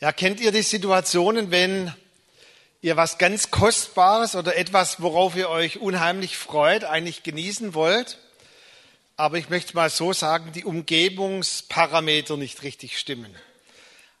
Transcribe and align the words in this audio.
Ja, 0.00 0.12
kennt 0.12 0.38
ihr 0.38 0.52
die 0.52 0.62
Situationen, 0.62 1.50
wenn 1.50 1.92
ihr 2.82 2.96
was 2.96 3.18
ganz 3.18 3.50
Kostbares 3.50 4.36
oder 4.36 4.56
etwas, 4.56 5.02
worauf 5.02 5.34
ihr 5.34 5.48
euch 5.50 5.80
unheimlich 5.80 6.36
freut, 6.36 6.84
eigentlich 6.84 7.24
genießen 7.24 7.74
wollt, 7.74 8.18
aber 9.16 9.38
ich 9.38 9.48
möchte 9.48 9.74
mal 9.74 9.90
so 9.90 10.12
sagen, 10.12 10.52
die 10.52 10.64
Umgebungsparameter 10.64 12.36
nicht 12.36 12.62
richtig 12.62 12.96
stimmen. 12.96 13.34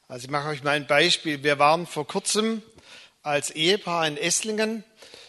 Also 0.08 0.24
ich 0.24 0.32
mache 0.32 0.48
euch 0.48 0.64
mal 0.64 0.72
ein 0.72 0.88
Beispiel. 0.88 1.44
Wir 1.44 1.60
waren 1.60 1.86
vor 1.86 2.08
kurzem 2.08 2.60
als 3.22 3.52
Ehepaar 3.52 4.08
in 4.08 4.16
Esslingen 4.16 4.82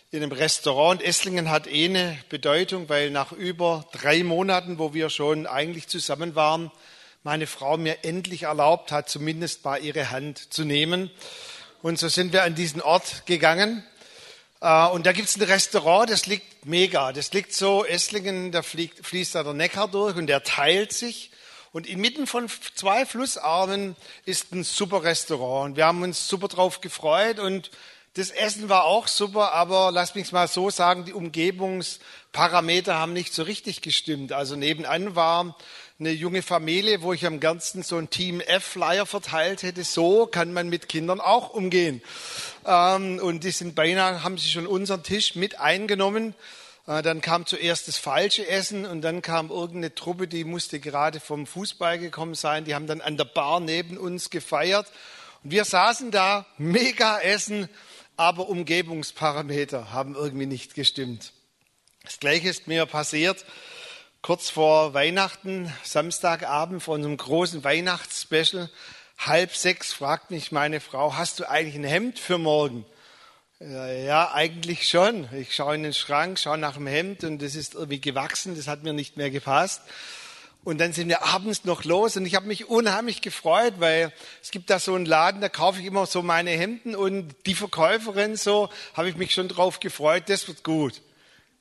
in 0.09 0.23
einem 0.23 0.31
Restaurant. 0.31 1.03
Esslingen 1.03 1.51
hat 1.51 1.67
eh 1.67 1.85
eine 1.85 2.17
Bedeutung, 2.29 2.89
weil 2.89 3.11
nach 3.11 3.33
über 3.33 3.87
drei 3.91 4.23
Monaten, 4.23 4.79
wo 4.79 4.95
wir 4.95 5.11
schon 5.11 5.45
eigentlich 5.45 5.87
zusammen 5.87 6.33
waren, 6.33 6.71
meine 7.23 7.47
Frau 7.47 7.77
mir 7.77 8.03
endlich 8.03 8.43
erlaubt 8.43 8.91
hat, 8.91 9.09
zumindest 9.09 9.65
mal 9.65 9.83
ihre 9.83 10.09
Hand 10.09 10.53
zu 10.53 10.63
nehmen. 10.63 11.11
Und 11.81 11.99
so 11.99 12.07
sind 12.07 12.33
wir 12.33 12.43
an 12.43 12.55
diesen 12.55 12.81
Ort 12.81 13.25
gegangen. 13.25 13.83
Äh, 14.61 14.87
und 14.87 15.05
da 15.05 15.11
gibt 15.11 15.29
es 15.29 15.35
ein 15.35 15.43
Restaurant, 15.43 16.09
das 16.09 16.27
liegt 16.27 16.65
mega. 16.65 17.11
Das 17.11 17.33
liegt 17.33 17.53
so, 17.53 17.85
Esslingen, 17.85 18.51
da 18.51 18.61
fliegt, 18.61 19.05
fließt 19.05 19.35
da 19.35 19.43
der 19.43 19.53
Neckar 19.53 19.87
durch 19.87 20.15
und 20.15 20.27
der 20.27 20.43
teilt 20.43 20.93
sich. 20.93 21.31
Und 21.71 21.87
inmitten 21.87 22.25
von 22.25 22.49
zwei 22.75 23.05
Flussarmen 23.05 23.95
ist 24.25 24.51
ein 24.53 24.63
super 24.63 25.03
Restaurant. 25.03 25.75
Wir 25.75 25.85
haben 25.85 26.01
uns 26.01 26.27
super 26.27 26.47
drauf 26.47 26.81
gefreut 26.81 27.37
und 27.37 27.69
das 28.15 28.31
Essen 28.31 28.69
war 28.69 28.85
auch 28.85 29.07
super, 29.07 29.53
aber 29.53 29.91
lass 29.91 30.15
mich 30.15 30.31
mal 30.31 30.47
so 30.47 30.71
sagen, 30.71 31.05
die 31.05 31.13
Umgebungsparameter 31.13 32.95
haben 32.95 33.13
nicht 33.13 33.33
so 33.33 33.43
richtig 33.43 33.81
gestimmt. 33.81 34.33
Also 34.33 34.55
nebenan 34.55 35.15
war 35.15 35.55
eine 35.99 36.11
junge 36.11 36.41
Familie, 36.41 37.01
wo 37.01 37.11
ich 37.11 37.25
am 37.25 37.41
ganzen 37.41 37.83
so 37.83 37.97
ein 37.97 38.09
Team 38.09 38.39
F-Flyer 38.39 39.05
verteilt 39.05 39.63
hätte. 39.63 39.83
So 39.83 40.27
kann 40.27 40.53
man 40.53 40.69
mit 40.69 40.87
Kindern 40.87 41.19
auch 41.19 41.49
umgehen. 41.49 42.01
Ähm, 42.65 43.19
und 43.19 43.43
die 43.43 43.51
sind 43.51 43.75
beinahe, 43.75 44.23
haben 44.23 44.37
sie 44.37 44.49
schon 44.49 44.65
unseren 44.65 45.03
Tisch 45.03 45.35
mit 45.35 45.59
eingenommen. 45.59 46.35
Äh, 46.87 47.01
dann 47.01 47.19
kam 47.19 47.45
zuerst 47.45 47.89
das 47.89 47.97
falsche 47.97 48.47
Essen 48.47 48.85
und 48.85 49.01
dann 49.01 49.21
kam 49.21 49.49
irgendeine 49.49 49.93
Truppe, 49.93 50.29
die 50.29 50.45
musste 50.45 50.79
gerade 50.79 51.19
vom 51.19 51.45
Fußball 51.45 51.99
gekommen 51.99 52.35
sein. 52.35 52.63
Die 52.63 52.75
haben 52.75 52.87
dann 52.87 53.01
an 53.01 53.17
der 53.17 53.25
Bar 53.25 53.59
neben 53.59 53.97
uns 53.97 54.29
gefeiert. 54.29 54.87
Und 55.43 55.51
wir 55.51 55.65
saßen 55.65 56.11
da, 56.11 56.45
mega 56.57 57.19
Essen, 57.19 57.67
aber 58.15 58.47
Umgebungsparameter 58.47 59.91
haben 59.91 60.15
irgendwie 60.15 60.45
nicht 60.45 60.75
gestimmt. 60.75 61.33
Das 62.05 62.19
Gleiche 62.19 62.47
ist 62.47 62.67
mir 62.67 62.85
passiert 62.85 63.43
kurz 64.21 64.49
vor 64.49 64.93
Weihnachten, 64.93 65.73
Samstagabend 65.83 66.83
vor 66.83 66.95
unserem 66.95 67.17
großen 67.17 67.63
Weihnachtsspecial, 67.63 68.69
halb 69.17 69.55
sechs 69.55 69.93
fragt 69.93 70.31
mich 70.31 70.51
meine 70.51 70.79
Frau, 70.79 71.15
hast 71.15 71.39
du 71.39 71.49
eigentlich 71.49 71.75
ein 71.75 71.85
Hemd 71.85 72.19
für 72.19 72.37
morgen? 72.37 72.85
Ja, 73.59 74.31
eigentlich 74.33 74.87
schon. 74.87 75.27
Ich 75.33 75.53
schaue 75.53 75.75
in 75.75 75.83
den 75.83 75.93
Schrank, 75.93 76.39
schaue 76.39 76.57
nach 76.57 76.75
dem 76.75 76.87
Hemd 76.87 77.23
und 77.23 77.41
das 77.41 77.55
ist 77.55 77.75
irgendwie 77.75 77.99
gewachsen, 77.99 78.55
das 78.55 78.67
hat 78.67 78.83
mir 78.83 78.93
nicht 78.93 79.17
mehr 79.17 79.31
gepasst. 79.31 79.81
Und 80.63 80.79
dann 80.79 80.91
sind 80.91 81.07
wir 81.07 81.23
abends 81.23 81.63
noch 81.63 81.85
los 81.85 82.17
und 82.17 82.25
ich 82.25 82.35
habe 82.35 82.47
mich 82.47 82.67
unheimlich 82.67 83.21
gefreut, 83.21 83.75
weil 83.79 84.11
es 84.41 84.51
gibt 84.51 84.69
da 84.69 84.79
so 84.79 84.93
einen 84.95 85.05
Laden, 85.05 85.39
da 85.39 85.47
kaufe 85.47 85.79
ich 85.79 85.85
immer 85.85 86.05
so 86.05 86.21
meine 86.21 86.51
Hemden 86.51 86.95
und 86.95 87.33
die 87.45 87.55
Verkäuferin 87.55 88.35
so, 88.35 88.69
habe 88.93 89.09
ich 89.09 89.15
mich 89.15 89.33
schon 89.33 89.47
drauf 89.47 89.79
gefreut, 89.79 90.23
das 90.27 90.47
wird 90.49 90.63
gut. 90.63 91.01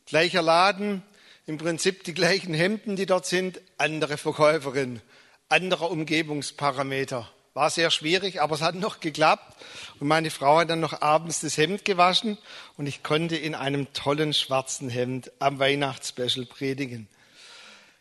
Gleicher 0.06 0.42
Laden, 0.42 1.03
im 1.48 1.56
Prinzip 1.56 2.04
die 2.04 2.12
gleichen 2.12 2.52
Hemden, 2.52 2.94
die 2.94 3.06
dort 3.06 3.24
sind, 3.24 3.62
andere 3.78 4.18
Verkäuferin, 4.18 5.00
anderer 5.48 5.90
Umgebungsparameter. 5.90 7.27
War 7.55 7.70
sehr 7.70 7.90
schwierig, 7.90 8.42
aber 8.42 8.56
es 8.56 8.60
hat 8.60 8.74
noch 8.74 9.00
geklappt. 9.00 9.56
Und 9.98 10.08
meine 10.08 10.30
Frau 10.30 10.58
hat 10.58 10.68
dann 10.68 10.80
noch 10.80 11.00
abends 11.00 11.40
das 11.40 11.56
Hemd 11.56 11.86
gewaschen 11.86 12.36
und 12.77 12.86
ich 12.86 13.02
konnte 13.02 13.34
in 13.34 13.55
einem 13.55 13.90
tollen 13.94 14.34
schwarzen 14.34 14.90
Hemd 14.90 15.33
am 15.39 15.58
Weihnachtsspecial 15.58 16.45
predigen. 16.45 17.08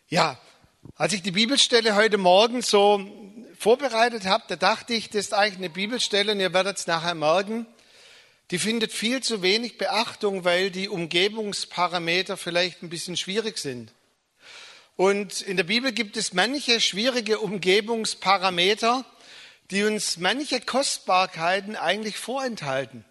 Ja, 0.10 0.38
als 0.98 1.14
ich 1.14 1.22
die 1.22 1.32
Bibelstelle 1.32 1.96
heute 1.96 2.18
Morgen 2.18 2.62
so 2.62 3.00
vorbereitet 3.58 4.26
habe, 4.26 4.44
da 4.50 4.58
dachte 4.58 4.94
ich, 4.94 5.10
das 5.10 5.28
ist 5.28 5.34
eigentlich 5.34 5.60
eine 5.60 5.70
Bibelstelle 5.70 6.34
und 6.34 6.42
ihr 6.42 6.54
werdet 6.54 6.80
es 6.80 6.88
nachher 6.88 7.16
merken, 7.16 7.66
die 8.52 8.60
findet 8.60 8.94
viel 8.94 9.22
zu 9.22 9.42
wenig 9.42 9.78
Beachtung, 9.78 10.46
weil 10.46 10.72
die 10.72 10.88
Umgebungsparameter 10.88 12.38
vielleicht 12.38 12.82
ein 12.82 12.90
bisschen 12.90 13.18
schwierig 13.18 13.58
sind. 13.58 13.92
Und 14.96 15.42
in 15.42 15.58
der 15.58 15.64
Bibel 15.64 15.92
gibt 15.92 16.18
es 16.18 16.34
manche 16.34 16.80
schwierige 16.80 17.40
Umgebungsparameter, 17.40 19.06
die 19.70 19.84
uns 19.84 20.18
manche 20.18 20.62
Kostbarkeiten 20.62 21.76
eigentlich 21.76 22.18
vorenthalten. 22.18 23.04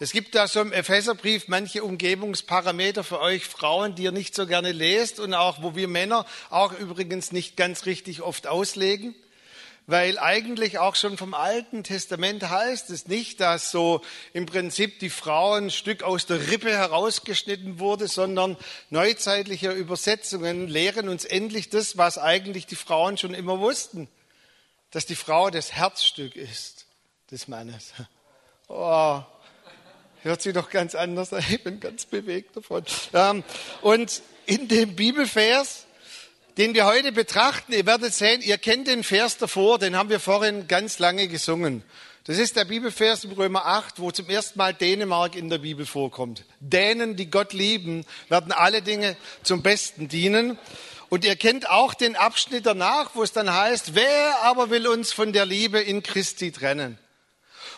Es 0.00 0.10
gibt 0.10 0.34
da 0.34 0.48
so 0.48 0.60
im 0.60 0.72
Epheserbrief 0.72 1.46
manche 1.46 1.84
Umgebungsparameter 1.84 3.04
für 3.04 3.20
euch 3.20 3.44
Frauen, 3.44 3.94
die 3.94 4.02
ihr 4.02 4.12
nicht 4.12 4.34
so 4.34 4.46
gerne 4.46 4.72
lest 4.72 5.20
und 5.20 5.34
auch, 5.34 5.62
wo 5.62 5.76
wir 5.76 5.86
Männer 5.86 6.26
auch 6.50 6.72
übrigens 6.72 7.30
nicht 7.30 7.56
ganz 7.56 7.86
richtig 7.86 8.20
oft 8.20 8.48
auslegen 8.48 9.14
weil 9.86 10.18
eigentlich 10.18 10.78
auch 10.78 10.94
schon 10.94 11.18
vom 11.18 11.34
Alten 11.34 11.84
Testament 11.84 12.48
heißt 12.48 12.90
es 12.90 13.06
nicht, 13.06 13.40
dass 13.40 13.70
so 13.70 14.00
im 14.32 14.46
Prinzip 14.46 14.98
die 14.98 15.10
Frau 15.10 15.54
ein 15.54 15.70
Stück 15.70 16.02
aus 16.02 16.26
der 16.26 16.48
Rippe 16.48 16.70
herausgeschnitten 16.70 17.78
wurde, 17.78 18.08
sondern 18.08 18.56
neuzeitliche 18.90 19.72
Übersetzungen 19.72 20.68
lehren 20.68 21.08
uns 21.08 21.24
endlich 21.24 21.68
das, 21.68 21.98
was 21.98 22.16
eigentlich 22.16 22.66
die 22.66 22.76
Frauen 22.76 23.18
schon 23.18 23.34
immer 23.34 23.60
wussten, 23.60 24.08
dass 24.90 25.04
die 25.04 25.16
Frau 25.16 25.50
das 25.50 25.72
Herzstück 25.72 26.36
ist 26.36 26.86
des 27.30 27.48
Mannes. 27.48 27.92
Oh, 28.66 29.20
hört 30.22 30.40
sich 30.40 30.54
doch 30.54 30.70
ganz 30.70 30.94
anders 30.94 31.34
an. 31.34 31.44
Ich 31.50 31.62
bin 31.62 31.80
ganz 31.80 32.06
bewegt 32.06 32.56
davon. 32.56 32.82
Ähm, 33.12 33.44
und 33.82 34.22
in 34.46 34.68
dem 34.68 34.96
Bibelvers 34.96 35.84
den 36.56 36.74
wir 36.74 36.86
heute 36.86 37.12
betrachten, 37.12 37.72
ihr 37.72 37.86
werdet 37.86 38.14
sehen, 38.14 38.40
ihr 38.42 38.58
kennt 38.58 38.86
den 38.86 39.02
Vers 39.02 39.38
davor, 39.38 39.78
den 39.78 39.96
haben 39.96 40.08
wir 40.08 40.20
vorhin 40.20 40.68
ganz 40.68 40.98
lange 40.98 41.28
gesungen. 41.28 41.82
Das 42.26 42.38
ist 42.38 42.56
der 42.56 42.64
Bibelvers 42.64 43.24
im 43.24 43.32
Römer 43.32 43.66
8, 43.66 43.98
wo 43.98 44.10
zum 44.10 44.30
ersten 44.30 44.58
Mal 44.58 44.72
Dänemark 44.72 45.36
in 45.36 45.50
der 45.50 45.58
Bibel 45.58 45.84
vorkommt. 45.84 46.44
Dänen, 46.60 47.16
die 47.16 47.30
Gott 47.30 47.52
lieben, 47.52 48.06
werden 48.30 48.50
alle 48.50 48.80
Dinge 48.80 49.16
zum 49.42 49.62
Besten 49.62 50.08
dienen. 50.08 50.58
Und 51.10 51.26
ihr 51.26 51.36
kennt 51.36 51.68
auch 51.68 51.92
den 51.92 52.16
Abschnitt 52.16 52.64
danach, 52.64 53.10
wo 53.14 53.22
es 53.22 53.32
dann 53.32 53.52
heißt, 53.52 53.94
wer 53.94 54.42
aber 54.42 54.70
will 54.70 54.86
uns 54.86 55.12
von 55.12 55.34
der 55.34 55.44
Liebe 55.44 55.80
in 55.80 56.02
Christi 56.02 56.50
trennen? 56.50 56.98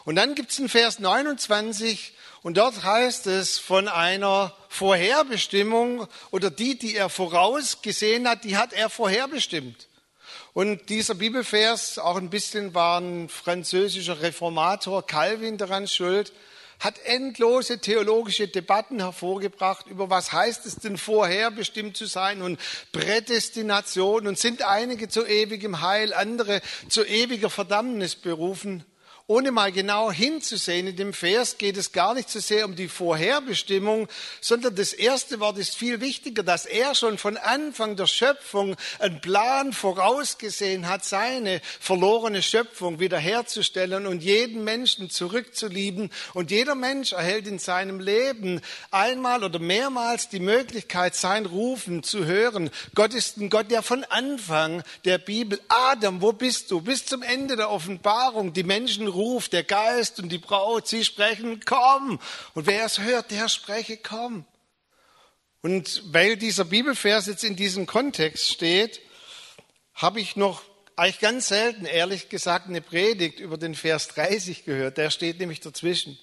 Und 0.04 0.14
dann 0.14 0.36
gibt 0.36 0.52
es 0.52 0.60
in 0.60 0.68
Vers 0.68 1.00
29, 1.00 2.12
und 2.46 2.58
dort 2.58 2.84
heißt 2.84 3.26
es 3.26 3.58
von 3.58 3.88
einer 3.88 4.54
Vorherbestimmung 4.68 6.06
oder 6.30 6.48
die, 6.48 6.78
die 6.78 6.94
er 6.94 7.08
vorausgesehen 7.08 8.28
hat, 8.28 8.44
die 8.44 8.56
hat 8.56 8.72
er 8.72 8.88
vorherbestimmt. 8.88 9.88
Und 10.52 10.88
dieser 10.88 11.16
Bibelvers, 11.16 11.98
auch 11.98 12.14
ein 12.14 12.30
bisschen 12.30 12.72
war 12.72 13.00
ein 13.00 13.28
französischer 13.28 14.22
Reformator 14.22 15.04
Calvin 15.04 15.58
daran 15.58 15.88
schuld, 15.88 16.32
hat 16.78 17.00
endlose 17.00 17.80
theologische 17.80 18.46
Debatten 18.46 19.00
hervorgebracht 19.00 19.88
über 19.88 20.08
was 20.08 20.30
heißt 20.30 20.66
es 20.66 20.76
denn 20.76 20.98
vorherbestimmt 20.98 21.96
zu 21.96 22.06
sein 22.06 22.42
und 22.42 22.60
Prädestination 22.92 24.28
und 24.28 24.38
sind 24.38 24.62
einige 24.62 25.08
zu 25.08 25.26
ewigem 25.26 25.80
Heil, 25.80 26.14
andere 26.14 26.62
zu 26.88 27.04
ewiger 27.04 27.50
Verdammnis 27.50 28.14
berufen 28.14 28.84
ohne 29.28 29.50
mal 29.50 29.72
genau 29.72 30.12
hinzusehen, 30.12 30.86
in 30.86 30.94
dem 30.94 31.12
Vers 31.12 31.58
geht 31.58 31.76
es 31.76 31.90
gar 31.90 32.14
nicht 32.14 32.30
so 32.30 32.38
sehr 32.38 32.64
um 32.64 32.76
die 32.76 32.86
Vorherbestimmung, 32.86 34.06
sondern 34.40 34.76
das 34.76 34.92
erste 34.92 35.40
Wort 35.40 35.58
ist 35.58 35.74
viel 35.74 36.00
wichtiger, 36.00 36.44
dass 36.44 36.64
er 36.64 36.94
schon 36.94 37.18
von 37.18 37.36
Anfang 37.36 37.96
der 37.96 38.06
Schöpfung 38.06 38.76
einen 39.00 39.20
Plan 39.20 39.72
vorausgesehen 39.72 40.88
hat, 40.88 41.04
seine 41.04 41.60
verlorene 41.80 42.40
Schöpfung 42.40 43.00
wiederherzustellen 43.00 44.06
und 44.06 44.22
jeden 44.22 44.62
Menschen 44.62 45.10
zurückzulieben. 45.10 46.10
Und 46.32 46.52
jeder 46.52 46.76
Mensch 46.76 47.12
erhält 47.12 47.48
in 47.48 47.58
seinem 47.58 47.98
Leben 47.98 48.60
einmal 48.92 49.42
oder 49.42 49.58
mehrmals 49.58 50.28
die 50.28 50.38
Möglichkeit, 50.38 51.16
sein 51.16 51.46
Rufen 51.46 52.04
zu 52.04 52.26
hören. 52.26 52.70
Gott 52.94 53.12
ist 53.12 53.38
ein 53.38 53.50
Gott, 53.50 53.72
der 53.72 53.82
von 53.82 54.04
Anfang 54.04 54.84
der 55.04 55.18
Bibel, 55.18 55.60
Adam, 55.66 56.22
wo 56.22 56.30
bist 56.30 56.70
du? 56.70 56.80
Bis 56.80 57.06
zum 57.06 57.24
Ende 57.24 57.56
der 57.56 57.72
Offenbarung 57.72 58.52
die 58.52 58.62
Menschen 58.62 59.15
ruft, 59.16 59.52
der 59.52 59.64
Geist 59.64 60.20
und 60.20 60.28
die 60.28 60.38
Braut, 60.38 60.86
sie 60.86 61.04
sprechen, 61.04 61.60
komm. 61.64 62.20
Und 62.54 62.66
wer 62.66 62.84
es 62.84 63.00
hört, 63.00 63.32
der 63.32 63.48
spreche, 63.48 63.96
komm. 63.96 64.44
Und 65.62 66.02
weil 66.12 66.36
dieser 66.36 66.64
Bibelvers 66.64 67.26
jetzt 67.26 67.42
in 67.42 67.56
diesem 67.56 67.86
Kontext 67.86 68.48
steht, 68.52 69.00
habe 69.94 70.20
ich 70.20 70.36
noch 70.36 70.62
eigentlich 70.94 71.18
ganz 71.18 71.48
selten, 71.48 71.84
ehrlich 71.84 72.28
gesagt, 72.28 72.68
eine 72.68 72.80
Predigt 72.80 73.40
über 73.40 73.58
den 73.58 73.74
Vers 73.74 74.08
30 74.08 74.64
gehört. 74.64 74.96
Der 74.96 75.10
steht 75.10 75.40
nämlich 75.40 75.60
dazwischen. 75.60 76.18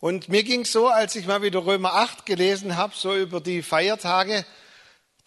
Und 0.00 0.28
mir 0.28 0.44
ging 0.44 0.64
so, 0.64 0.88
als 0.88 1.16
ich 1.16 1.26
mal 1.26 1.42
wieder 1.42 1.64
Römer 1.64 1.94
8 1.94 2.26
gelesen 2.26 2.76
habe, 2.76 2.94
so 2.96 3.16
über 3.16 3.40
die 3.40 3.62
Feiertage, 3.62 4.44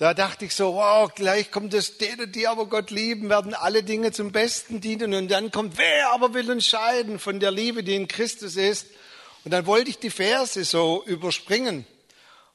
Da 0.02 0.16
dachte 0.16 0.46
ich 0.46 0.56
so, 0.56 0.74
wow, 0.74 1.14
gleich 1.14 1.52
kommt 1.52 1.76
es, 1.76 2.00
denen, 2.00 2.32
die 2.32 2.48
aber 2.48 2.66
Gott 2.66 2.90
lieben, 2.90 3.30
werden 3.30 3.54
alle 3.54 3.84
Dinge 3.84 4.12
zum 4.12 4.32
Besten 4.32 4.82
dienen. 4.82 5.14
Und 5.14 5.28
dann 5.28 5.52
kommt, 5.52 5.78
wer 5.78 6.10
aber 6.10 6.34
will 6.34 6.50
uns 6.50 6.66
scheiden 6.66 7.20
von 7.20 7.40
der 7.40 7.52
Liebe, 7.52 7.84
die 7.84 7.94
in 7.94 8.08
Christus 8.08 8.56
ist. 8.56 8.88
Und 9.44 9.52
dann 9.52 9.68
wollte 9.68 9.92
ich 9.92 10.00
die 10.00 10.10
Verse 10.10 10.64
so 10.64 11.04
überspringen. 11.06 11.86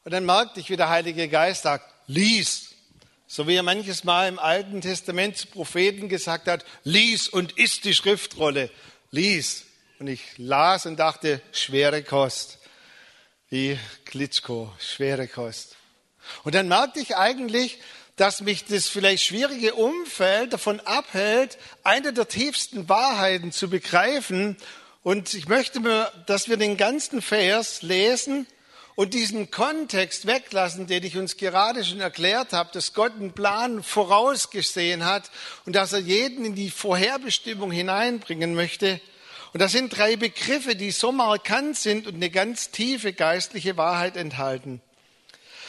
Und 0.03 0.11
dann 0.11 0.27
merkte 0.27 0.59
ich, 0.59 0.71
wie 0.71 0.77
der 0.77 0.89
Heilige 0.89 1.29
Geist 1.29 1.63
sagt, 1.63 1.89
lies. 2.09 2.75
So 3.29 3.47
wie 3.47 3.55
er 3.55 3.63
manches 3.63 4.03
Mal 4.03 4.29
im 4.29 4.41
Alten 4.41 4.81
Testament 4.81 5.37
zu 5.37 5.47
Propheten 5.47 6.09
gesagt 6.09 6.49
hat, 6.49 6.65
lies 6.83 7.29
und 7.29 7.53
isst 7.53 7.85
die 7.85 7.95
Schriftrolle. 7.95 8.71
Lies. 9.13 9.67
Und 10.01 10.09
ich 10.09 10.21
las 10.37 10.85
und 10.85 10.97
dachte, 10.97 11.41
schwere 11.53 12.03
Kost. 12.03 12.59
Wie 13.51 13.79
Klitschko, 14.05 14.73
schwere 14.81 15.29
Kost. 15.29 15.77
Und 16.45 16.55
dann 16.55 16.69
merkte 16.69 17.01
ich 17.01 17.17
eigentlich, 17.17 17.79
dass 18.17 18.41
mich 18.41 18.65
das 18.65 18.89
vielleicht 18.89 19.25
schwierige 19.25 19.75
Umfeld 19.75 20.53
davon 20.53 20.81
abhält, 20.81 21.59
eine 21.85 22.13
der 22.13 22.29
tiefsten 22.29 22.89
Wahrheiten 22.89 23.53
zu 23.53 23.69
begreifen. 23.69 24.57
Und 25.03 25.35
ich 25.35 25.49
möchte 25.49 25.81
mir, 25.81 26.11
dass 26.27 26.49
wir 26.49 26.57
den 26.57 26.77
ganzen 26.77 27.21
Vers 27.21 27.83
lesen 27.83 28.47
und 28.95 29.13
diesen 29.13 29.51
Kontext 29.51 30.27
weglassen, 30.27 30.87
den 30.87 31.05
ich 31.05 31.19
uns 31.19 31.37
gerade 31.37 31.85
schon 31.85 32.01
erklärt 32.01 32.55
habe, 32.55 32.71
dass 32.73 32.95
Gott 32.95 33.13
einen 33.13 33.33
Plan 33.33 33.83
vorausgesehen 33.83 35.05
hat 35.05 35.31
und 35.67 35.77
dass 35.77 35.93
er 35.93 35.99
jeden 35.99 36.47
in 36.47 36.55
die 36.55 36.71
Vorherbestimmung 36.71 37.71
hineinbringen 37.71 38.55
möchte. 38.55 39.01
Und 39.53 39.61
das 39.61 39.73
sind 39.73 39.97
drei 39.97 40.17
Begriffe, 40.17 40.75
die 40.75 40.91
so 40.91 41.13
markant 41.13 41.77
sind 41.77 42.07
und 42.07 42.15
eine 42.15 42.31
ganz 42.31 42.71
tiefe 42.71 43.13
geistliche 43.13 43.77
Wahrheit 43.77 44.17
enthalten. 44.17 44.81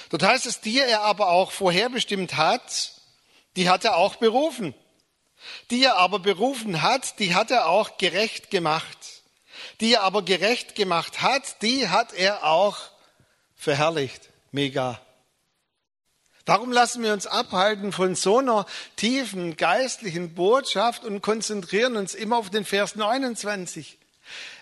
Dort 0.09 0.23
heißt 0.23 0.45
es, 0.45 0.61
die 0.61 0.79
er 0.79 1.01
aber 1.01 1.29
auch 1.29 1.51
vorherbestimmt 1.51 2.37
hat, 2.37 2.93
die 3.55 3.69
hat 3.69 3.85
er 3.85 3.97
auch 3.97 4.15
berufen. 4.15 4.73
Die 5.69 5.83
er 5.83 5.97
aber 5.97 6.19
berufen 6.19 6.81
hat, 6.81 7.19
die 7.19 7.35
hat 7.35 7.51
er 7.51 7.67
auch 7.67 7.97
gerecht 7.97 8.49
gemacht. 8.49 8.97
Die 9.81 9.93
er 9.93 10.03
aber 10.03 10.23
gerecht 10.23 10.75
gemacht 10.75 11.21
hat, 11.21 11.61
die 11.61 11.89
hat 11.89 12.13
er 12.13 12.43
auch 12.43 12.77
verherrlicht. 13.55 14.29
Mega. 14.51 15.01
Warum 16.45 16.71
lassen 16.71 17.03
wir 17.03 17.11
uns 17.11 17.27
abhalten 17.27 17.91
von 17.91 18.15
so 18.15 18.37
einer 18.37 18.65
tiefen 18.95 19.57
geistlichen 19.57 20.33
Botschaft 20.33 21.03
und 21.03 21.21
konzentrieren 21.21 21.97
uns 21.97 22.15
immer 22.15 22.37
auf 22.37 22.49
den 22.49 22.63
Vers 22.63 22.95
29? 22.95 23.97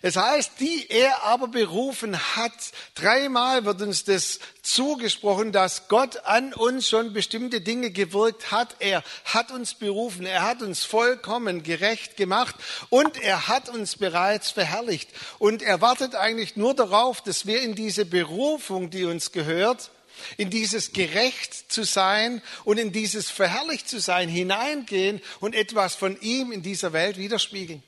Es 0.01 0.17
heißt, 0.17 0.59
die 0.59 0.87
er 0.89 1.23
aber 1.23 1.47
berufen 1.47 2.17
hat. 2.35 2.53
Dreimal 2.93 3.65
wird 3.65 3.81
uns 3.81 4.03
das 4.03 4.39
zugesprochen, 4.61 5.51
dass 5.51 5.87
Gott 5.87 6.17
an 6.25 6.53
uns 6.53 6.87
schon 6.87 7.13
bestimmte 7.13 7.61
Dinge 7.61 7.89
gewirkt 7.89 8.51
hat. 8.51 8.75
Er 8.79 9.03
hat 9.23 9.51
uns 9.51 9.73
berufen, 9.73 10.25
er 10.25 10.43
hat 10.43 10.61
uns 10.61 10.83
vollkommen 10.83 11.63
gerecht 11.63 12.17
gemacht 12.17 12.55
und 12.89 13.19
er 13.19 13.47
hat 13.47 13.69
uns 13.69 13.95
bereits 13.95 14.51
verherrlicht. 14.51 15.09
Und 15.39 15.63
er 15.63 15.81
wartet 15.81 16.13
eigentlich 16.13 16.55
nur 16.55 16.75
darauf, 16.75 17.21
dass 17.21 17.47
wir 17.47 17.61
in 17.61 17.73
diese 17.73 18.05
Berufung, 18.05 18.91
die 18.91 19.05
uns 19.05 19.31
gehört, 19.31 19.89
in 20.37 20.49
dieses 20.49 20.93
gerecht 20.93 21.71
zu 21.71 21.83
sein 21.83 22.41
und 22.63 22.77
in 22.77 22.91
dieses 22.91 23.29
verherrlicht 23.29 23.89
zu 23.89 23.99
sein 23.99 24.29
hineingehen 24.29 25.21
und 25.39 25.55
etwas 25.55 25.95
von 25.95 26.19
ihm 26.21 26.51
in 26.51 26.61
dieser 26.61 26.93
Welt 26.93 27.17
widerspiegeln. 27.17 27.83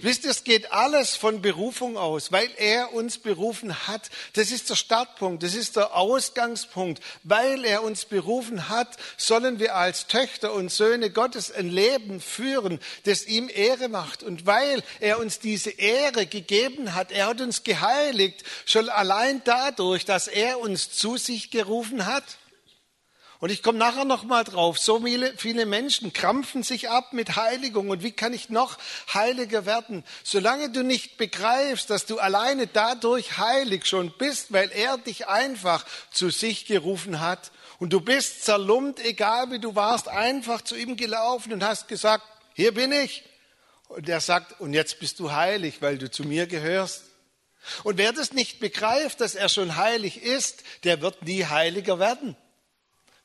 Wisst 0.00 0.24
ihr, 0.24 0.30
es 0.30 0.42
geht 0.42 0.72
alles 0.72 1.16
von 1.16 1.42
Berufung 1.42 1.98
aus, 1.98 2.32
weil 2.32 2.48
er 2.56 2.94
uns 2.94 3.18
berufen 3.18 3.86
hat. 3.86 4.08
Das 4.32 4.50
ist 4.50 4.70
der 4.70 4.74
Startpunkt, 4.74 5.42
das 5.42 5.54
ist 5.54 5.76
der 5.76 5.94
Ausgangspunkt. 5.94 7.02
Weil 7.24 7.64
er 7.64 7.82
uns 7.82 8.06
berufen 8.06 8.70
hat, 8.70 8.96
sollen 9.18 9.58
wir 9.58 9.76
als 9.76 10.06
Töchter 10.06 10.54
und 10.54 10.72
Söhne 10.72 11.10
Gottes 11.10 11.52
ein 11.52 11.68
Leben 11.68 12.20
führen, 12.20 12.80
das 13.04 13.26
ihm 13.26 13.50
Ehre 13.52 13.88
macht. 13.88 14.22
Und 14.22 14.46
weil 14.46 14.82
er 14.98 15.18
uns 15.18 15.40
diese 15.40 15.70
Ehre 15.70 16.26
gegeben 16.26 16.94
hat, 16.94 17.12
er 17.12 17.26
hat 17.26 17.42
uns 17.42 17.62
geheiligt, 17.62 18.44
schon 18.64 18.88
allein 18.88 19.42
dadurch, 19.44 20.06
dass 20.06 20.26
er 20.26 20.58
uns 20.58 20.90
zu 20.90 21.18
sich 21.18 21.50
gerufen 21.50 22.06
hat. 22.06 22.24
Und 23.38 23.50
ich 23.50 23.62
komme 23.62 23.78
nachher 23.78 24.06
noch 24.06 24.24
mal 24.24 24.44
drauf. 24.44 24.78
So 24.78 25.02
viele 25.36 25.66
Menschen 25.66 26.12
krampfen 26.12 26.62
sich 26.62 26.88
ab 26.88 27.12
mit 27.12 27.36
Heiligung. 27.36 27.90
Und 27.90 28.02
wie 28.02 28.12
kann 28.12 28.32
ich 28.32 28.48
noch 28.48 28.78
heiliger 29.12 29.66
werden? 29.66 30.04
Solange 30.24 30.70
du 30.70 30.82
nicht 30.82 31.18
begreifst, 31.18 31.90
dass 31.90 32.06
du 32.06 32.18
alleine 32.18 32.66
dadurch 32.66 33.36
heilig 33.36 33.84
schon 33.84 34.10
bist, 34.16 34.52
weil 34.52 34.70
er 34.72 34.96
dich 34.96 35.28
einfach 35.28 35.84
zu 36.10 36.30
sich 36.30 36.64
gerufen 36.64 37.20
hat. 37.20 37.52
Und 37.78 37.92
du 37.92 38.00
bist 38.00 38.44
zerlumpt, 38.44 39.04
egal 39.04 39.50
wie 39.50 39.58
du 39.58 39.74
warst, 39.74 40.08
einfach 40.08 40.62
zu 40.62 40.74
ihm 40.74 40.96
gelaufen 40.96 41.52
und 41.52 41.62
hast 41.62 41.88
gesagt, 41.88 42.24
hier 42.54 42.72
bin 42.72 42.90
ich. 42.90 43.22
Und 43.88 44.08
er 44.08 44.20
sagt, 44.20 44.60
und 44.62 44.72
jetzt 44.72 44.98
bist 44.98 45.20
du 45.20 45.32
heilig, 45.32 45.82
weil 45.82 45.98
du 45.98 46.10
zu 46.10 46.24
mir 46.24 46.46
gehörst. 46.46 47.02
Und 47.82 47.98
wer 47.98 48.14
das 48.14 48.32
nicht 48.32 48.60
begreift, 48.60 49.20
dass 49.20 49.34
er 49.34 49.50
schon 49.50 49.76
heilig 49.76 50.22
ist, 50.22 50.62
der 50.84 51.02
wird 51.02 51.22
nie 51.24 51.44
heiliger 51.44 51.98
werden 51.98 52.34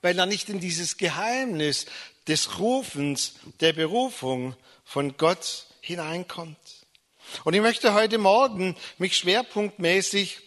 weil 0.02 0.18
er 0.18 0.26
nicht 0.26 0.50
in 0.50 0.60
dieses 0.60 0.98
Geheimnis 0.98 1.86
des 2.28 2.60
Rufens, 2.60 3.34
der 3.60 3.74
Berufung 3.74 4.56
von 4.84 5.18
Gott 5.18 5.68
hineinkommt. 5.82 6.58
Und 7.44 7.54
ich 7.54 7.62
möchte 7.62 7.94
heute 7.94 8.18
Morgen 8.18 8.76
mich 8.98 9.18
schwerpunktmäßig 9.18 10.40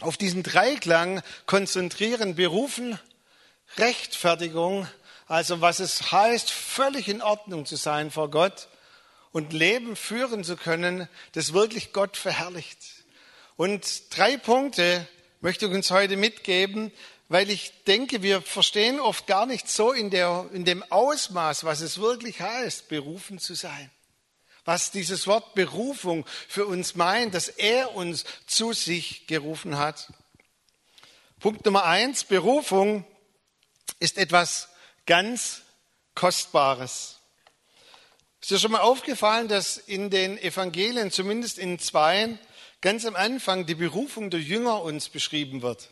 auf 0.00 0.16
diesen 0.16 0.42
Dreiklang 0.42 1.22
konzentrieren. 1.46 2.34
Berufen, 2.34 2.98
Rechtfertigung, 3.76 4.86
also 5.26 5.60
was 5.60 5.80
es 5.80 6.12
heißt, 6.12 6.50
völlig 6.50 7.08
in 7.08 7.20
Ordnung 7.20 7.66
zu 7.66 7.76
sein 7.76 8.10
vor 8.10 8.30
Gott 8.30 8.68
und 9.32 9.52
Leben 9.52 9.96
führen 9.96 10.44
zu 10.44 10.56
können, 10.56 11.08
das 11.32 11.52
wirklich 11.52 11.92
Gott 11.92 12.16
verherrlicht. 12.16 12.78
Und 13.56 14.16
drei 14.16 14.36
Punkte 14.36 15.06
möchte 15.40 15.66
ich 15.66 15.72
uns 15.72 15.90
heute 15.90 16.16
mitgeben, 16.16 16.92
weil 17.28 17.50
ich 17.50 17.84
denke, 17.84 18.22
wir 18.22 18.40
verstehen 18.40 19.00
oft 19.00 19.26
gar 19.26 19.44
nicht 19.44 19.68
so 19.68 19.92
in, 19.92 20.10
der, 20.10 20.48
in 20.52 20.64
dem 20.64 20.82
Ausmaß, 20.90 21.64
was 21.64 21.82
es 21.82 21.98
wirklich 21.98 22.40
heißt, 22.40 22.88
berufen 22.88 23.38
zu 23.38 23.54
sein. 23.54 23.90
Was 24.64 24.90
dieses 24.90 25.26
Wort 25.26 25.54
Berufung 25.54 26.26
für 26.48 26.66
uns 26.66 26.94
meint, 26.94 27.34
dass 27.34 27.48
er 27.48 27.94
uns 27.94 28.24
zu 28.46 28.72
sich 28.72 29.26
gerufen 29.26 29.78
hat. 29.78 30.12
Punkt 31.38 31.64
Nummer 31.64 31.84
eins, 31.84 32.24
Berufung 32.24 33.04
ist 34.00 34.18
etwas 34.18 34.68
ganz 35.06 35.62
Kostbares. 36.14 37.18
Ist 38.40 38.50
dir 38.50 38.58
schon 38.58 38.72
mal 38.72 38.80
aufgefallen, 38.80 39.48
dass 39.48 39.76
in 39.76 40.10
den 40.10 40.38
Evangelien, 40.38 41.10
zumindest 41.10 41.58
in 41.58 41.78
zwei, 41.78 42.38
ganz 42.80 43.04
am 43.04 43.16
Anfang 43.16 43.66
die 43.66 43.74
Berufung 43.74 44.30
der 44.30 44.40
Jünger 44.40 44.82
uns 44.82 45.08
beschrieben 45.08 45.62
wird? 45.62 45.90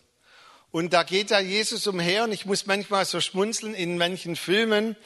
Und 0.70 0.92
da 0.92 1.04
geht 1.04 1.30
ja 1.30 1.40
Jesus 1.40 1.86
umher 1.86 2.24
und 2.24 2.32
ich 2.32 2.44
muss 2.44 2.66
manchmal 2.66 3.04
so 3.04 3.20
schmunzeln 3.20 3.74
in 3.74 3.96
manchen 3.96 4.36
Filmen, 4.36 4.96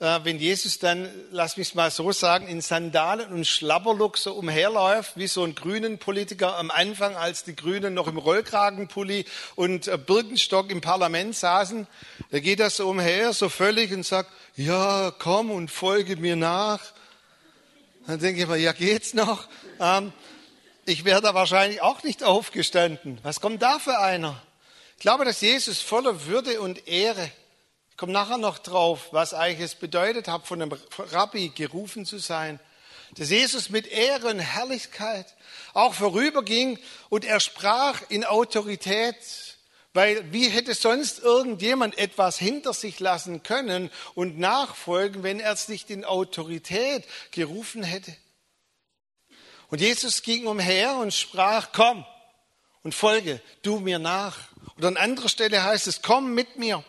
äh, 0.00 0.20
wenn 0.22 0.38
Jesus 0.38 0.78
dann, 0.78 1.10
lass 1.30 1.58
mich 1.58 1.74
mal 1.74 1.90
so 1.90 2.10
sagen, 2.10 2.48
in 2.48 2.62
Sandalen 2.62 3.30
und 3.32 3.46
Schlabberlook 3.46 4.16
so 4.16 4.32
umherläuft, 4.32 5.16
wie 5.16 5.26
so 5.26 5.44
ein 5.44 5.54
grünen 5.54 5.98
Politiker 5.98 6.56
am 6.56 6.70
Anfang, 6.70 7.16
als 7.16 7.44
die 7.44 7.54
Grünen 7.54 7.92
noch 7.92 8.08
im 8.08 8.16
Rollkragenpulli 8.16 9.26
und 9.56 9.88
äh, 9.88 9.98
Birkenstock 9.98 10.70
im 10.70 10.80
Parlament 10.80 11.36
saßen. 11.36 11.86
Da 12.30 12.40
geht 12.40 12.60
er 12.60 12.70
so 12.70 12.88
umher, 12.88 13.34
so 13.34 13.50
völlig 13.50 13.92
und 13.92 14.06
sagt, 14.06 14.30
ja, 14.56 15.12
komm 15.18 15.50
und 15.50 15.70
folge 15.70 16.16
mir 16.16 16.36
nach. 16.36 16.80
Dann 18.06 18.20
denke 18.20 18.40
ich 18.40 18.48
mir, 18.48 18.56
ja, 18.56 18.72
geht's 18.72 19.12
noch? 19.12 19.48
Ähm, 19.78 20.12
ich 20.86 21.04
wäre 21.04 21.20
da 21.20 21.34
wahrscheinlich 21.34 21.82
auch 21.82 22.02
nicht 22.04 22.24
aufgestanden. 22.24 23.18
Was 23.22 23.42
kommt 23.42 23.60
da 23.60 23.78
für 23.78 23.98
einer? 23.98 24.40
Ich 25.00 25.02
glaube, 25.02 25.24
dass 25.24 25.40
Jesus 25.40 25.80
voller 25.80 26.26
Würde 26.26 26.60
und 26.60 26.86
Ehre, 26.86 27.32
ich 27.90 27.96
komme 27.96 28.12
nachher 28.12 28.36
noch 28.36 28.58
drauf, 28.58 29.08
was 29.12 29.32
eigentlich 29.32 29.60
es 29.60 29.74
bedeutet 29.74 30.28
hat, 30.28 30.46
von 30.46 30.60
einem 30.60 30.78
Rabbi 30.98 31.48
gerufen 31.48 32.04
zu 32.04 32.18
sein, 32.18 32.60
dass 33.16 33.30
Jesus 33.30 33.70
mit 33.70 33.86
Ehre 33.86 34.28
und 34.28 34.40
Herrlichkeit 34.40 35.34
auch 35.72 35.94
vorüberging 35.94 36.78
und 37.08 37.24
er 37.24 37.40
sprach 37.40 38.02
in 38.10 38.26
Autorität, 38.26 39.16
weil 39.94 40.30
wie 40.34 40.50
hätte 40.50 40.74
sonst 40.74 41.20
irgendjemand 41.20 41.96
etwas 41.96 42.38
hinter 42.38 42.74
sich 42.74 43.00
lassen 43.00 43.42
können 43.42 43.90
und 44.14 44.38
nachfolgen, 44.38 45.22
wenn 45.22 45.40
er 45.40 45.54
es 45.54 45.68
nicht 45.68 45.88
in 45.88 46.04
Autorität 46.04 47.06
gerufen 47.30 47.82
hätte? 47.82 48.14
Und 49.68 49.80
Jesus 49.80 50.20
ging 50.20 50.46
umher 50.46 50.96
und 50.96 51.14
sprach, 51.14 51.68
komm 51.72 52.04
und 52.82 52.94
folge 52.94 53.40
du 53.62 53.80
mir 53.80 53.98
nach. 53.98 54.49
Oder 54.80 54.88
an 54.88 54.96
anderer 54.96 55.28
Stelle 55.28 55.62
heißt 55.62 55.86
es, 55.88 56.00
komm 56.00 56.32
mit 56.32 56.56
mir. 56.56 56.82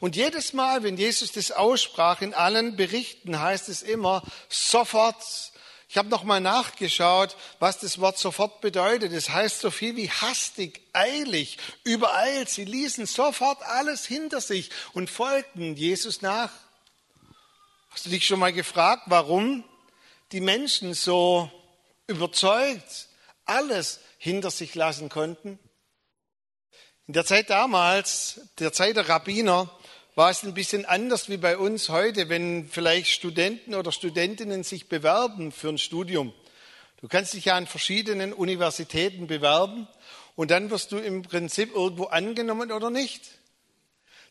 Und 0.00 0.16
jedes 0.16 0.54
Mal, 0.54 0.82
wenn 0.82 0.96
Jesus 0.96 1.30
das 1.30 1.50
aussprach, 1.50 2.22
in 2.22 2.32
allen 2.32 2.74
Berichten 2.74 3.38
heißt 3.38 3.68
es 3.68 3.82
immer, 3.82 4.22
sofort, 4.48 5.22
Ich 5.90 5.98
habe 5.98 6.08
nochmal 6.08 6.40
nachgeschaut, 6.40 7.36
was 7.58 7.80
das 7.80 8.00
Wort 8.00 8.18
sofort 8.18 8.62
bedeutet. 8.62 9.12
Es 9.12 9.26
das 9.26 9.34
heißt 9.34 9.60
so 9.60 9.70
viel 9.70 9.94
wie 9.94 10.10
hastig, 10.10 10.80
eilig, 10.94 11.58
übereilt. 11.84 12.48
Sie 12.48 12.64
ließen 12.64 13.04
sofort 13.04 13.62
alles 13.62 14.06
hinter 14.06 14.40
sich 14.40 14.70
und 14.94 15.10
folgten 15.10 15.76
Jesus 15.76 16.22
nach. 16.22 16.50
Hast 17.90 18.06
du 18.06 18.10
dich 18.10 18.26
schon 18.26 18.40
mal 18.40 18.54
gefragt, 18.54 19.02
warum 19.06 19.64
die 20.32 20.40
Menschen 20.40 20.94
so 20.94 21.50
überzeugt 22.06 23.08
alles 23.44 24.00
hinter 24.16 24.50
sich 24.50 24.74
lassen 24.74 25.10
konnten? 25.10 25.58
In 27.06 27.12
der 27.12 27.26
Zeit 27.26 27.50
damals, 27.50 28.40
der 28.58 28.72
Zeit 28.72 28.96
der 28.96 29.06
Rabbiner, 29.06 29.70
war 30.14 30.30
es 30.30 30.42
ein 30.42 30.54
bisschen 30.54 30.86
anders 30.86 31.28
wie 31.28 31.36
bei 31.36 31.58
uns 31.58 31.90
heute, 31.90 32.30
wenn 32.30 32.66
vielleicht 32.66 33.10
Studenten 33.10 33.74
oder 33.74 33.92
Studentinnen 33.92 34.64
sich 34.64 34.88
bewerben 34.88 35.52
für 35.52 35.68
ein 35.68 35.76
Studium. 35.76 36.32
Du 37.02 37.08
kannst 37.08 37.34
dich 37.34 37.44
ja 37.44 37.56
an 37.56 37.66
verschiedenen 37.66 38.32
Universitäten 38.32 39.26
bewerben 39.26 39.86
und 40.34 40.50
dann 40.50 40.70
wirst 40.70 40.92
du 40.92 40.96
im 40.96 41.20
Prinzip 41.20 41.74
irgendwo 41.74 42.04
angenommen 42.04 42.72
oder 42.72 42.88
nicht. 42.88 43.32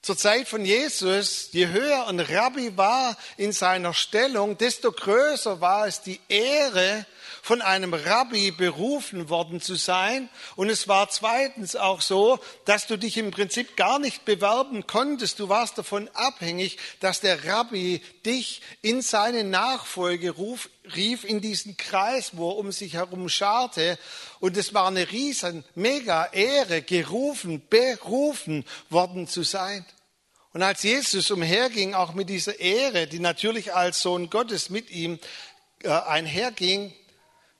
Zur 0.03 0.17
Zeit 0.17 0.49
von 0.49 0.65
Jesus, 0.65 1.47
je 1.53 1.67
höher 1.67 2.07
ein 2.07 2.19
Rabbi 2.19 2.75
war 2.75 3.15
in 3.37 3.53
seiner 3.53 3.93
Stellung, 3.93 4.57
desto 4.57 4.91
größer 4.91 5.61
war 5.61 5.87
es 5.87 6.01
die 6.01 6.19
Ehre, 6.27 7.05
von 7.41 7.61
einem 7.61 7.93
Rabbi 7.93 8.51
berufen 8.51 9.29
worden 9.29 9.61
zu 9.61 9.75
sein. 9.75 10.29
Und 10.57 10.69
es 10.69 10.89
war 10.89 11.09
zweitens 11.09 11.77
auch 11.77 12.01
so, 12.01 12.39
dass 12.65 12.87
du 12.87 12.97
dich 12.97 13.17
im 13.17 13.31
Prinzip 13.31 13.77
gar 13.77 13.97
nicht 13.97 14.25
bewerben 14.25 14.87
konntest. 14.87 15.39
Du 15.39 15.47
warst 15.47 15.77
davon 15.77 16.09
abhängig, 16.13 16.77
dass 16.99 17.21
der 17.21 17.45
Rabbi 17.45 18.01
dich 18.25 18.61
in 18.81 19.01
seine 19.01 19.45
Nachfolge 19.45 20.31
ruf, 20.31 20.69
rief 20.95 21.23
in 21.23 21.41
diesen 21.41 21.77
Kreis, 21.77 22.31
wo 22.33 22.51
er 22.51 22.57
um 22.57 22.71
sich 22.71 22.93
herum 22.93 23.29
scharte. 23.29 23.97
Und 24.39 24.57
es 24.57 24.73
war 24.73 24.87
eine 24.87 25.11
riesen, 25.11 25.63
mega 25.75 26.25
Ehre, 26.25 26.81
gerufen, 26.81 27.61
berufen 27.69 28.65
worden 28.89 29.27
zu 29.27 29.43
sein. 29.43 29.85
Und 30.53 30.61
als 30.61 30.83
Jesus 30.83 31.31
umherging, 31.31 31.95
auch 31.95 32.13
mit 32.13 32.29
dieser 32.29 32.59
Ehre, 32.59 33.07
die 33.07 33.19
natürlich 33.19 33.73
als 33.73 34.01
Sohn 34.01 34.29
Gottes 34.29 34.69
mit 34.69 34.91
ihm 34.91 35.19
äh, 35.83 35.89
einherging, 35.89 36.93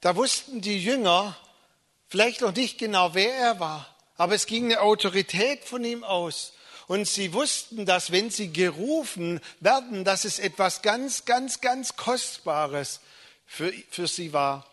da 0.02 0.16
wussten 0.16 0.62
die 0.62 0.84
Jünger 0.84 1.36
vielleicht 2.08 2.42
noch 2.42 2.54
nicht 2.54 2.78
genau, 2.78 3.16
wer 3.16 3.34
er 3.34 3.60
war, 3.60 3.96
aber 4.16 4.36
es 4.36 4.46
ging 4.46 4.66
eine 4.66 4.82
Autorität 4.82 5.64
von 5.64 5.84
ihm 5.84 6.04
aus. 6.04 6.54
Und 6.88 7.08
sie 7.08 7.34
wussten, 7.34 7.86
dass 7.86 8.12
wenn 8.12 8.30
sie 8.30 8.52
gerufen 8.52 9.40
werden, 9.60 10.04
dass 10.04 10.26
es 10.26 10.40
etwas 10.40 10.82
ganz, 10.82 11.26
ganz, 11.26 11.62
ganz 11.62 11.96
Kostbares 11.96 13.00
für, 13.46 13.72
für 13.90 14.08
sie 14.08 14.34
war. 14.34 14.66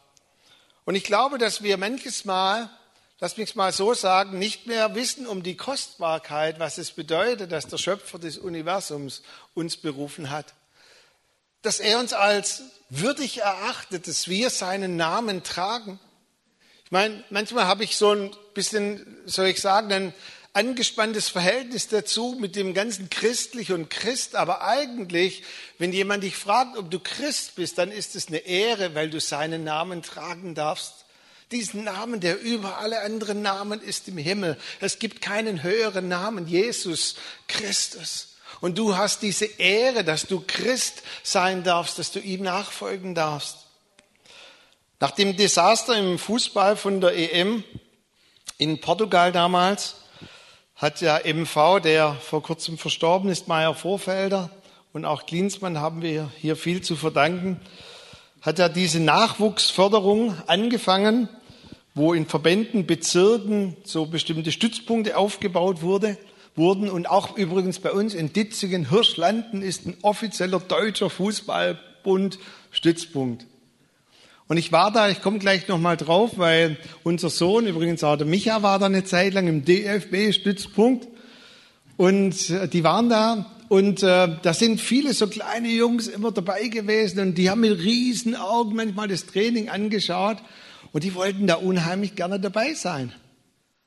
Und 0.84 0.94
ich 0.94 1.04
glaube, 1.04 1.38
dass 1.38 1.62
wir 1.62 1.76
manches 1.76 2.24
Mal, 2.24 2.70
lass 3.20 3.36
mich 3.36 3.54
mal 3.54 3.72
so 3.72 3.94
sagen, 3.94 4.38
nicht 4.38 4.66
mehr 4.66 4.94
wissen 4.94 5.26
um 5.26 5.42
die 5.42 5.56
Kostbarkeit, 5.56 6.58
was 6.58 6.78
es 6.78 6.90
bedeutet, 6.90 7.52
dass 7.52 7.68
der 7.68 7.78
Schöpfer 7.78 8.18
des 8.18 8.38
Universums 8.38 9.22
uns 9.54 9.76
berufen 9.76 10.30
hat 10.30 10.54
dass 11.62 11.80
er 11.80 11.98
uns 11.98 12.12
als 12.12 12.62
würdig 12.88 13.38
erachtet, 13.38 14.08
dass 14.08 14.28
wir 14.28 14.50
seinen 14.50 14.96
Namen 14.96 15.42
tragen. 15.42 16.00
Ich 16.84 16.90
meine, 16.90 17.22
manchmal 17.30 17.66
habe 17.66 17.84
ich 17.84 17.96
so 17.96 18.12
ein 18.12 18.34
bisschen, 18.54 19.18
soll 19.26 19.46
ich 19.46 19.60
sagen, 19.60 19.92
ein 19.92 20.14
angespanntes 20.52 21.28
Verhältnis 21.28 21.88
dazu 21.88 22.36
mit 22.38 22.56
dem 22.56 22.74
ganzen 22.74 23.08
christlich 23.10 23.72
und 23.72 23.88
Christ. 23.88 24.34
Aber 24.34 24.62
eigentlich, 24.62 25.42
wenn 25.78 25.92
jemand 25.92 26.24
dich 26.24 26.36
fragt, 26.36 26.76
ob 26.76 26.90
du 26.90 26.98
Christ 26.98 27.54
bist, 27.54 27.78
dann 27.78 27.92
ist 27.92 28.16
es 28.16 28.28
eine 28.28 28.38
Ehre, 28.38 28.94
weil 28.94 29.10
du 29.10 29.20
seinen 29.20 29.64
Namen 29.64 30.02
tragen 30.02 30.54
darfst. 30.54 31.04
Diesen 31.52 31.84
Namen, 31.84 32.20
der 32.20 32.40
über 32.40 32.78
alle 32.78 33.00
anderen 33.00 33.42
Namen 33.42 33.80
ist 33.80 34.06
im 34.08 34.18
Himmel. 34.18 34.56
Es 34.80 34.98
gibt 34.98 35.20
keinen 35.20 35.62
höheren 35.62 36.08
Namen, 36.08 36.46
Jesus 36.46 37.16
Christus. 37.48 38.36
Und 38.60 38.78
du 38.78 38.96
hast 38.96 39.22
diese 39.22 39.46
Ehre, 39.46 40.04
dass 40.04 40.26
du 40.26 40.44
Christ 40.46 41.02
sein 41.22 41.64
darfst, 41.64 41.98
dass 41.98 42.12
du 42.12 42.20
ihm 42.20 42.42
nachfolgen 42.42 43.14
darfst. 43.14 43.56
Nach 45.00 45.12
dem 45.12 45.36
Desaster 45.36 45.96
im 45.96 46.18
Fußball 46.18 46.76
von 46.76 47.00
der 47.00 47.16
EM 47.16 47.64
in 48.58 48.80
Portugal 48.80 49.32
damals 49.32 49.96
hat 50.80 51.02
der 51.02 51.22
MV, 51.26 51.80
der 51.82 52.14
vor 52.14 52.42
kurzem 52.42 52.78
verstorben 52.78 53.28
ist, 53.28 53.48
Meier 53.48 53.74
Vorfelder 53.74 54.48
und 54.94 55.04
auch 55.04 55.26
Klinsmann 55.26 55.78
haben 55.78 56.00
wir 56.00 56.30
hier 56.38 56.56
viel 56.56 56.80
zu 56.80 56.96
verdanken, 56.96 57.60
hat 58.40 58.58
er 58.58 58.70
diese 58.70 58.98
Nachwuchsförderung 58.98 60.34
angefangen, 60.46 61.28
wo 61.94 62.14
in 62.14 62.24
Verbänden, 62.24 62.86
Bezirken 62.86 63.76
so 63.84 64.06
bestimmte 64.06 64.52
Stützpunkte 64.52 65.18
aufgebaut 65.18 65.82
wurde 65.82 66.16
wurden. 66.56 66.88
Und 66.88 67.08
auch 67.08 67.36
übrigens 67.36 67.78
bei 67.78 67.92
uns 67.92 68.14
in 68.14 68.32
Ditzingen, 68.32 68.88
Hirschlanden 68.88 69.60
ist 69.60 69.86
ein 69.86 69.98
offizieller 70.00 70.60
deutscher 70.60 71.10
Fußballbund 71.10 72.38
Stützpunkt. 72.70 73.46
Und 74.50 74.56
ich 74.56 74.72
war 74.72 74.90
da, 74.90 75.08
ich 75.08 75.22
komme 75.22 75.38
gleich 75.38 75.68
nochmal 75.68 75.96
drauf, 75.96 76.32
weil 76.34 76.76
unser 77.04 77.30
Sohn, 77.30 77.68
übrigens 77.68 78.02
auch 78.02 78.16
der 78.16 78.26
Micha, 78.26 78.64
war 78.64 78.80
da 78.80 78.86
eine 78.86 79.04
Zeit 79.04 79.32
lang 79.32 79.46
im 79.46 79.64
DFB-Stützpunkt. 79.64 81.06
Und 81.96 82.50
äh, 82.50 82.66
die 82.66 82.82
waren 82.82 83.08
da 83.08 83.46
und 83.68 84.02
äh, 84.02 84.28
da 84.42 84.52
sind 84.52 84.80
viele 84.80 85.14
so 85.14 85.28
kleine 85.28 85.68
Jungs 85.68 86.08
immer 86.08 86.32
dabei 86.32 86.66
gewesen 86.66 87.20
und 87.20 87.38
die 87.38 87.48
haben 87.48 87.60
mit 87.60 87.78
riesen 87.78 88.34
Augen 88.34 88.74
manchmal 88.74 89.06
das 89.06 89.24
Training 89.26 89.68
angeschaut 89.68 90.38
und 90.90 91.04
die 91.04 91.14
wollten 91.14 91.46
da 91.46 91.54
unheimlich 91.54 92.16
gerne 92.16 92.40
dabei 92.40 92.74
sein. 92.74 93.12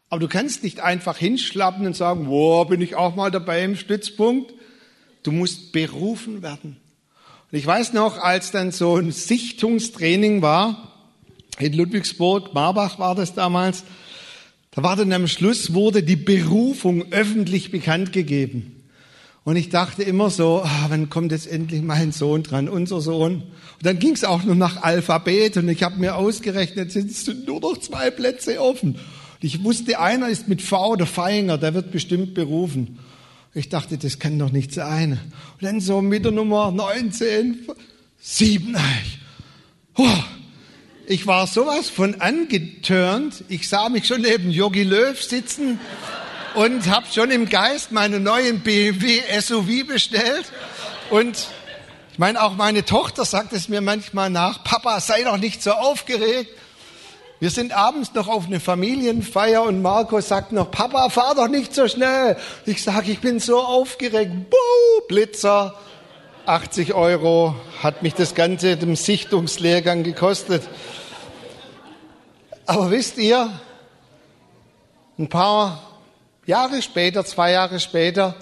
Aber 0.09 0.21
du 0.21 0.29
kannst 0.29 0.63
nicht 0.63 0.79
einfach 0.79 1.17
hinschlappen 1.17 1.85
und 1.85 1.97
sagen, 1.97 2.29
wo 2.29 2.63
bin 2.63 2.79
ich 2.79 2.95
auch 2.95 3.17
mal 3.17 3.31
dabei 3.31 3.65
im 3.65 3.75
Stützpunkt. 3.75 4.53
Du 5.23 5.33
musst 5.33 5.73
berufen 5.73 6.41
werden. 6.41 6.77
Und 7.53 7.59
ich 7.59 7.67
weiß 7.67 7.93
noch, 7.93 8.17
als 8.17 8.49
dann 8.49 8.71
so 8.71 8.95
ein 8.95 9.11
Sichtungstraining 9.11 10.41
war, 10.41 10.91
in 11.59 11.73
Ludwigsburg, 11.73 12.55
Marbach 12.55 12.97
war 12.97 13.13
das 13.13 13.35
damals, 13.35 13.83
da 14.71 14.81
war 14.81 14.95
dann 14.95 15.13
am 15.13 15.27
Schluss, 15.27 15.71
wurde 15.71 16.01
die 16.01 16.15
Berufung 16.15 17.11
öffentlich 17.11 17.69
bekannt 17.69 18.11
gegeben. 18.11 18.83
Und 19.43 19.55
ich 19.55 19.69
dachte 19.69 20.01
immer 20.01 20.31
so, 20.31 20.63
ah, 20.65 20.85
wann 20.89 21.11
kommt 21.11 21.31
jetzt 21.31 21.45
endlich 21.45 21.83
mein 21.83 22.11
Sohn 22.11 22.41
dran, 22.41 22.67
unser 22.67 23.01
Sohn? 23.01 23.43
Und 23.43 23.83
dann 23.83 23.99
ging 23.99 24.13
es 24.13 24.23
auch 24.23 24.43
nur 24.43 24.55
nach 24.55 24.81
Alphabet 24.81 25.55
und 25.57 25.69
ich 25.69 25.83
habe 25.83 25.99
mir 25.99 26.15
ausgerechnet, 26.15 26.91
sind 26.91 27.45
nur 27.45 27.59
noch 27.59 27.77
zwei 27.77 28.09
Plätze 28.09 28.59
offen. 28.59 28.97
Ich 29.41 29.63
wusste, 29.63 29.99
einer 29.99 30.29
ist 30.29 30.47
mit 30.47 30.63
V, 30.63 30.95
der 30.95 31.05
Feinger, 31.05 31.59
der 31.59 31.75
wird 31.75 31.91
bestimmt 31.91 32.33
berufen. 32.33 32.97
Ich 33.55 33.69
dachte, 33.69 33.99
das 33.99 34.17
kann 34.17 34.39
doch 34.39 34.51
nicht 34.51 34.73
sein. 34.73 35.19
Und 35.53 35.63
dann 35.63 35.79
so 35.79 36.01
mit 36.01 36.25
der 36.25 36.31
Nummer 36.31 36.71
19, 36.71 37.67
7. 38.19 38.75
Oh, 39.95 40.07
ich 41.05 41.27
war 41.27 41.45
sowas 41.45 41.89
von 41.89 42.19
angeturnt. 42.19 43.43
Ich 43.49 43.69
sah 43.69 43.89
mich 43.89 44.07
schon 44.07 44.21
neben 44.21 44.49
Yogi 44.49 44.81
Löw 44.81 45.21
sitzen 45.21 45.79
und 46.55 46.87
habe 46.87 47.05
schon 47.13 47.29
im 47.29 47.47
Geist 47.47 47.91
meinen 47.91 48.23
neuen 48.23 48.61
BMW 48.61 49.21
SUV 49.39 49.87
bestellt. 49.87 50.51
Und 51.11 51.47
ich 52.11 52.17
meine, 52.17 52.41
auch 52.41 52.55
meine 52.55 52.85
Tochter 52.85 53.23
sagt 53.23 53.53
es 53.53 53.69
mir 53.69 53.81
manchmal 53.81 54.31
nach, 54.31 54.63
Papa, 54.63 54.99
sei 54.99 55.23
doch 55.23 55.37
nicht 55.37 55.61
so 55.61 55.73
aufgeregt. 55.73 56.49
Wir 57.43 57.49
sind 57.49 57.73
abends 57.73 58.13
noch 58.13 58.29
auf 58.29 58.45
eine 58.45 58.61
Familienfeier 58.61 59.63
und 59.63 59.81
Marco 59.81 60.21
sagt 60.21 60.53
noch, 60.53 60.71
Papa, 60.71 61.09
fahr 61.09 61.35
doch 61.35 61.49
nicht 61.49 61.75
so 61.75 61.89
schnell. 61.89 62.37
Ich 62.65 62.81
sage, 62.81 63.11
ich 63.11 63.19
bin 63.19 63.41
so 63.41 63.59
aufgeregt. 63.59 64.31
Buh, 64.49 65.07
Blitzer. 65.09 65.77
80 66.45 66.93
Euro 66.93 67.53
hat 67.81 68.01
mich 68.01 68.13
das 68.13 68.33
Ganze 68.33 68.77
dem 68.77 68.95
Sichtungslehrgang 68.95 70.03
gekostet. 70.03 70.61
Aber 72.65 72.91
wisst 72.91 73.17
ihr, 73.17 73.49
ein 75.19 75.27
paar 75.27 75.83
Jahre 76.45 76.81
später, 76.81 77.25
zwei 77.25 77.51
Jahre 77.51 77.81
später, 77.81 78.35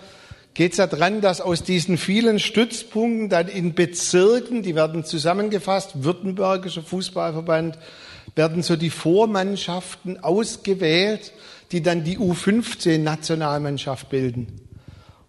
geht 0.53 0.73
es 0.73 0.77
ja 0.77 0.85
dran, 0.85 1.21
dass 1.21 1.41
aus 1.41 1.63
diesen 1.63 1.97
vielen 1.97 2.37
Stützpunkten 2.37 3.29
dann 3.29 3.47
in 3.47 3.73
Bezirken, 3.73 4.61
die 4.61 4.75
werden 4.75 5.05
zusammengefasst, 5.05 6.03
Württembergischer 6.03 6.83
Fußballverband, 6.83 7.79
werden 8.35 8.63
so 8.63 8.75
die 8.75 8.89
Vormannschaften 8.89 10.23
ausgewählt, 10.23 11.33
die 11.71 11.81
dann 11.81 12.03
die 12.03 12.17
U15-Nationalmannschaft 12.17 14.09
bilden. 14.09 14.61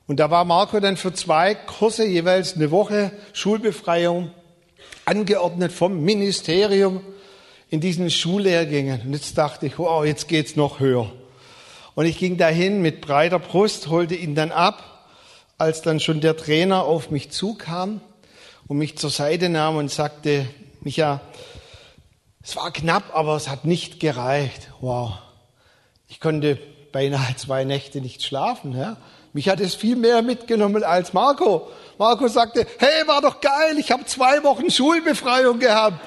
Und 0.06 0.20
da 0.20 0.30
war 0.30 0.44
Marco 0.44 0.80
dann 0.80 0.96
für 0.96 1.12
zwei 1.12 1.54
Kurse 1.54 2.04
jeweils 2.04 2.54
eine 2.54 2.70
Woche 2.70 3.12
Schulbefreiung 3.32 4.30
angeordnet 5.04 5.72
vom 5.72 6.02
Ministerium 6.02 7.00
in 7.70 7.80
diesen 7.80 8.10
Schullehrgängen. 8.10 9.00
Und 9.06 9.14
jetzt 9.14 9.38
dachte 9.38 9.66
ich, 9.66 9.78
wow, 9.78 10.04
jetzt 10.04 10.28
geht's 10.28 10.56
noch 10.56 10.80
höher. 10.80 11.10
Und 11.94 12.06
ich 12.06 12.18
ging 12.18 12.36
dahin 12.36 12.82
mit 12.82 13.00
breiter 13.00 13.38
Brust, 13.38 13.88
holte 13.88 14.14
ihn 14.14 14.34
dann 14.34 14.52
ab, 14.52 15.06
als 15.58 15.82
dann 15.82 16.00
schon 16.00 16.20
der 16.20 16.36
Trainer 16.36 16.84
auf 16.84 17.10
mich 17.10 17.30
zukam 17.30 18.00
und 18.66 18.78
mich 18.78 18.98
zur 18.98 19.10
Seite 19.10 19.48
nahm 19.48 19.76
und 19.76 19.90
sagte, 19.90 20.46
Micha, 20.80 21.20
Es 22.44 22.56
war 22.56 22.72
knapp, 22.72 23.04
aber 23.14 23.36
es 23.36 23.48
hat 23.48 23.64
nicht 23.64 24.00
gereicht. 24.00 24.68
Wow. 24.80 25.12
Ich 26.08 26.20
konnte 26.20 26.58
beinahe 26.90 27.36
zwei 27.36 27.64
Nächte 27.64 28.00
nicht 28.00 28.22
schlafen. 28.22 28.76
Ja? 28.76 28.96
Mich 29.32 29.48
hat 29.48 29.60
es 29.60 29.74
viel 29.74 29.96
mehr 29.96 30.22
mitgenommen 30.22 30.84
als 30.84 31.12
Marco. 31.12 31.68
Marco 31.98 32.26
sagte, 32.28 32.66
hey, 32.78 33.06
war 33.06 33.20
doch 33.22 33.40
geil, 33.40 33.78
ich 33.78 33.92
habe 33.92 34.04
zwei 34.04 34.42
Wochen 34.42 34.70
Schulbefreiung 34.70 35.58
gehabt. 35.58 36.00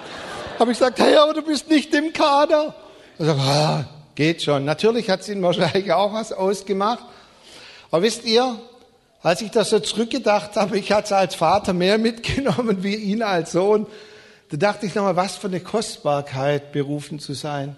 Habe 0.60 0.72
ich 0.72 0.78
gesagt, 0.78 1.00
hey, 1.00 1.16
aber 1.16 1.34
du 1.34 1.42
bist 1.42 1.70
nicht 1.70 1.94
im 1.94 2.14
Kader. 2.14 2.76
Er 3.18 3.26
sagt, 3.26 3.40
ah, 3.40 3.86
geht 4.14 4.44
schon. 4.44 4.66
Natürlich 4.66 5.10
hat 5.10 5.22
es 5.22 5.30
ihn 5.30 5.42
wahrscheinlich 5.42 5.92
auch 5.92 6.14
was 6.14 6.34
ausgemacht. 6.34 7.04
Aber 7.92 8.04
wisst 8.04 8.26
ihr, 8.26 8.60
als 9.24 9.42
ich 9.42 9.52
das 9.52 9.70
so 9.70 9.80
zurückgedacht 9.80 10.56
habe, 10.56 10.78
ich 10.78 10.92
hatte 10.92 11.06
es 11.06 11.12
als 11.14 11.36
Vater 11.36 11.74
mehr 11.74 11.98
mitgenommen 11.98 12.84
wie 12.84 12.96
ihn 12.96 13.24
als 13.24 13.54
Sohn, 13.54 13.88
da 14.50 14.58
dachte 14.58 14.86
ich 14.86 14.96
nochmal, 14.96 15.16
was 15.16 15.38
für 15.38 15.48
eine 15.48 15.60
Kostbarkeit, 15.60 16.72
berufen 16.72 17.20
zu 17.20 17.34
sein. 17.34 17.76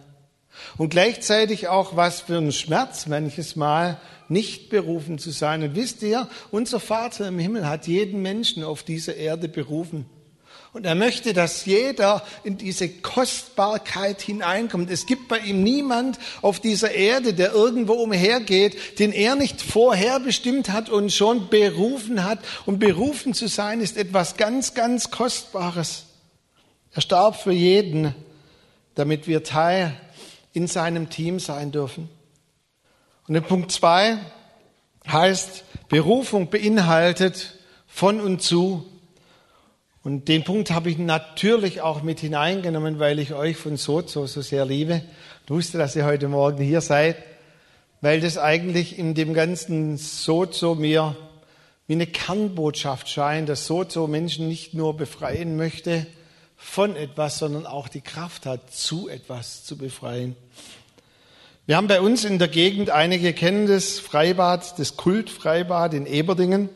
Und 0.77 0.89
gleichzeitig 0.89 1.67
auch, 1.67 1.95
was 1.95 2.21
für 2.21 2.37
ein 2.37 2.51
Schmerz 2.51 3.05
manches 3.07 3.55
Mal, 3.55 3.99
nicht 4.29 4.69
berufen 4.69 5.19
zu 5.19 5.31
sein. 5.31 5.63
Und 5.63 5.75
wisst 5.75 6.01
ihr, 6.01 6.27
unser 6.51 6.79
Vater 6.79 7.27
im 7.27 7.39
Himmel 7.39 7.67
hat 7.67 7.87
jeden 7.87 8.21
Menschen 8.21 8.63
auf 8.63 8.83
dieser 8.83 9.15
Erde 9.15 9.47
berufen. 9.47 10.05
Und 10.73 10.85
er 10.85 10.95
möchte, 10.95 11.33
dass 11.33 11.65
jeder 11.65 12.23
in 12.43 12.57
diese 12.57 12.89
Kostbarkeit 12.89 14.21
hineinkommt. 14.21 14.91
Es 14.91 15.05
gibt 15.05 15.27
bei 15.27 15.39
ihm 15.39 15.63
niemand 15.63 16.19
auf 16.41 16.59
dieser 16.59 16.91
Erde, 16.91 17.33
der 17.33 17.53
irgendwo 17.53 17.93
umhergeht, 17.93 18.99
den 18.99 19.13
er 19.13 19.35
nicht 19.35 19.61
vorherbestimmt 19.61 20.69
hat 20.69 20.89
und 20.89 21.11
schon 21.13 21.49
berufen 21.49 22.23
hat. 22.23 22.39
Und 22.65 22.79
berufen 22.79 23.33
zu 23.33 23.47
sein 23.47 23.79
ist 23.79 23.97
etwas 23.97 24.35
ganz, 24.37 24.73
ganz 24.73 25.09
Kostbares. 25.09 26.06
Er 26.97 27.01
starb 27.01 27.35
für 27.35 27.51
jeden, 27.51 28.15
damit 28.95 29.27
wir 29.27 29.43
Teil 29.43 29.93
in 30.53 30.65
seinem 30.65 31.11
Team 31.11 31.39
sein 31.39 31.71
dürfen. 31.71 32.09
Und 33.27 33.35
in 33.35 33.43
Punkt 33.43 33.71
zwei 33.71 34.17
heißt, 35.07 35.63
Berufung 35.89 36.49
beinhaltet 36.49 37.53
von 37.85 38.19
und 38.19 38.41
zu. 38.41 38.83
Und 40.03 40.27
den 40.27 40.43
Punkt 40.43 40.71
habe 40.71 40.89
ich 40.89 40.97
natürlich 40.97 41.81
auch 41.81 42.01
mit 42.01 42.19
hineingenommen, 42.19 42.97
weil 42.97 43.19
ich 43.19 43.35
euch 43.35 43.57
von 43.57 43.77
Sozo 43.77 44.25
so 44.25 44.41
sehr 44.41 44.65
liebe. 44.65 45.03
Ich 45.45 45.51
wusste, 45.51 45.77
dass 45.77 45.95
ihr 45.95 46.03
heute 46.03 46.27
Morgen 46.27 46.63
hier 46.63 46.81
seid, 46.81 47.17
weil 48.01 48.21
das 48.21 48.39
eigentlich 48.39 48.97
in 48.97 49.13
dem 49.13 49.35
ganzen 49.35 49.97
Sozo 49.97 50.73
mir 50.73 51.15
wie 51.85 51.93
eine 51.93 52.07
Kernbotschaft 52.07 53.07
scheint, 53.07 53.49
dass 53.49 53.67
Sozo 53.67 54.07
Menschen 54.07 54.47
nicht 54.47 54.73
nur 54.73 54.97
befreien 54.97 55.57
möchte 55.57 56.07
von 56.57 56.95
etwas, 56.95 57.37
sondern 57.37 57.65
auch 57.65 57.87
die 57.87 58.01
Kraft 58.01 58.45
hat, 58.45 58.73
zu 58.73 59.07
etwas 59.07 59.63
zu 59.63 59.77
befreien. 59.77 60.35
Wir 61.67 61.77
haben 61.77 61.87
bei 61.87 62.01
uns 62.01 62.25
in 62.25 62.39
der 62.39 62.47
Gegend, 62.47 62.89
einige 62.89 63.33
kennen 63.33 63.67
das 63.67 63.99
Freibad, 63.99 64.79
das 64.79 64.97
Kultfreibad 64.97 65.93
in 65.93 66.05
Eberdingen. 66.05 66.69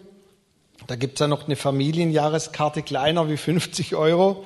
Da 0.88 0.96
gibt's 0.96 1.20
ja 1.20 1.28
noch 1.28 1.46
eine 1.46 1.56
Familienjahreskarte 1.56 2.82
kleiner 2.84 3.30
wie 3.30 3.38
50 3.38 3.96
Euro. 3.96 4.44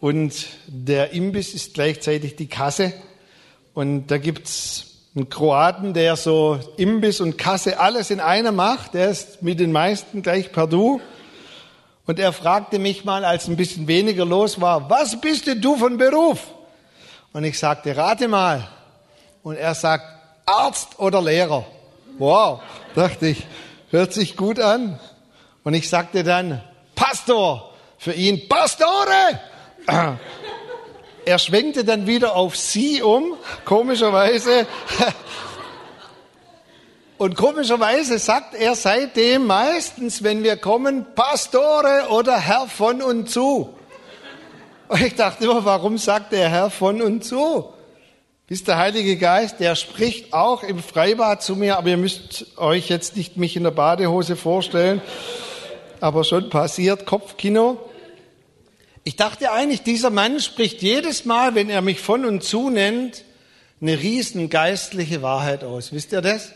Und 0.00 0.46
der 0.66 1.12
Imbiss 1.12 1.54
ist 1.54 1.74
gleichzeitig 1.74 2.36
die 2.36 2.48
Kasse. 2.48 2.92
Und 3.74 4.08
da 4.08 4.18
gibt's 4.18 4.86
einen 5.14 5.28
Kroaten, 5.28 5.94
der 5.94 6.16
so 6.16 6.58
Imbiss 6.76 7.20
und 7.20 7.38
Kasse 7.38 7.78
alles 7.78 8.10
in 8.10 8.20
einer 8.20 8.52
macht. 8.52 8.94
Der 8.94 9.10
ist 9.10 9.42
mit 9.42 9.60
den 9.60 9.72
meisten 9.72 10.22
gleich 10.22 10.52
per 10.52 10.66
Du. 10.66 11.00
Und 12.10 12.18
er 12.18 12.32
fragte 12.32 12.80
mich 12.80 13.04
mal, 13.04 13.24
als 13.24 13.46
ein 13.46 13.54
bisschen 13.54 13.86
weniger 13.86 14.24
los 14.24 14.60
war, 14.60 14.90
was 14.90 15.20
bist 15.20 15.46
denn 15.46 15.60
du 15.60 15.76
von 15.76 15.96
Beruf? 15.96 16.40
Und 17.32 17.44
ich 17.44 17.56
sagte, 17.56 17.96
rate 17.96 18.26
mal 18.26 18.66
und 19.44 19.54
er 19.54 19.76
sagt 19.76 20.02
Arzt 20.44 20.98
oder 20.98 21.22
Lehrer. 21.22 21.64
Wow, 22.18 22.62
dachte 22.96 23.28
ich, 23.28 23.46
hört 23.92 24.12
sich 24.12 24.36
gut 24.36 24.58
an. 24.58 24.98
Und 25.62 25.74
ich 25.74 25.88
sagte 25.88 26.24
dann 26.24 26.60
Pastor, 26.96 27.74
für 27.96 28.12
ihn 28.12 28.48
Pastore. 28.48 29.38
Er 31.24 31.38
schwenkte 31.38 31.84
dann 31.84 32.08
wieder 32.08 32.34
auf 32.34 32.56
sie 32.56 33.02
um, 33.02 33.34
komischerweise. 33.64 34.66
Und 37.20 37.34
komischerweise 37.34 38.18
sagt 38.18 38.54
er 38.54 38.74
seitdem 38.74 39.46
meistens, 39.46 40.22
wenn 40.22 40.42
wir 40.42 40.56
kommen, 40.56 41.04
Pastore 41.14 42.06
oder 42.08 42.40
Herr 42.40 42.66
von 42.66 43.02
und 43.02 43.28
zu. 43.28 43.76
Und 44.88 45.02
ich 45.02 45.16
dachte 45.16 45.44
immer, 45.44 45.62
warum 45.66 45.98
sagt 45.98 46.32
der 46.32 46.48
Herr 46.48 46.70
von 46.70 47.02
und 47.02 47.22
zu? 47.22 47.74
ist 48.48 48.68
der 48.68 48.78
Heilige 48.78 49.18
Geist, 49.18 49.60
der 49.60 49.76
spricht 49.76 50.32
auch 50.32 50.62
im 50.62 50.78
Freibad 50.78 51.42
zu 51.42 51.56
mir, 51.56 51.76
aber 51.76 51.90
ihr 51.90 51.98
müsst 51.98 52.56
euch 52.56 52.88
jetzt 52.88 53.18
nicht 53.18 53.36
mich 53.36 53.54
in 53.54 53.64
der 53.64 53.70
Badehose 53.70 54.34
vorstellen, 54.34 55.02
aber 56.00 56.24
schon 56.24 56.48
passiert, 56.48 57.04
Kopfkino. 57.04 57.76
Ich 59.04 59.16
dachte 59.16 59.52
eigentlich, 59.52 59.82
dieser 59.82 60.08
Mann 60.08 60.40
spricht 60.40 60.80
jedes 60.80 61.26
Mal, 61.26 61.54
wenn 61.54 61.68
er 61.68 61.82
mich 61.82 62.00
von 62.00 62.24
und 62.24 62.42
zu 62.42 62.70
nennt, 62.70 63.24
eine 63.82 64.00
riesen 64.00 64.48
geistliche 64.48 65.20
Wahrheit 65.20 65.64
aus. 65.64 65.92
Wisst 65.92 66.12
ihr 66.12 66.22
das? 66.22 66.54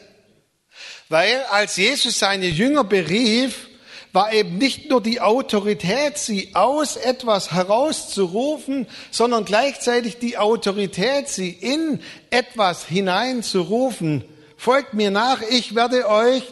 Weil 1.08 1.42
als 1.50 1.76
Jesus 1.76 2.18
seine 2.18 2.46
Jünger 2.46 2.84
berief, 2.84 3.68
war 4.14 4.32
eben 4.32 4.58
nicht 4.58 4.90
nur 4.90 5.02
die 5.02 5.20
Autorität, 5.20 6.18
sie 6.18 6.54
aus 6.54 6.96
etwas 6.96 7.50
herauszurufen, 7.50 8.86
sondern 9.10 9.44
gleichzeitig 9.44 10.18
die 10.18 10.38
Autorität, 10.38 11.28
sie 11.28 11.50
in 11.50 12.00
etwas 12.30 12.86
hineinzurufen. 12.86 14.24
Folgt 14.56 14.94
mir 14.94 15.10
nach, 15.10 15.42
ich 15.42 15.74
werde 15.74 16.08
euch 16.08 16.44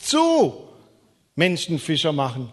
zu 0.00 0.68
Menschenfischer 1.36 2.12
machen. 2.12 2.52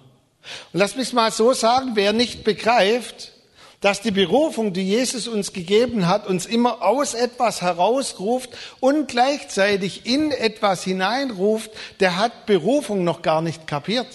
Und 0.72 0.80
lass 0.80 0.96
mich 0.96 1.14
mal 1.14 1.32
so 1.32 1.54
sagen, 1.54 1.92
wer 1.96 2.14
nicht 2.14 2.44
begreift, 2.44 3.33
dass 3.84 4.00
die 4.00 4.12
Berufung, 4.12 4.72
die 4.72 4.88
Jesus 4.88 5.28
uns 5.28 5.52
gegeben 5.52 6.08
hat, 6.08 6.26
uns 6.26 6.46
immer 6.46 6.82
aus 6.84 7.14
etwas 7.14 7.62
herausruft 7.62 8.50
und 8.80 9.10
gleichzeitig 9.10 10.06
in 10.06 10.32
etwas 10.32 10.86
hineinruft, 10.86 11.70
der 12.00 12.18
hat 12.18 12.46
Berufung 12.46 13.04
noch 13.04 13.22
gar 13.22 13.42
nicht 13.42 13.68
kapiert. 13.68 14.08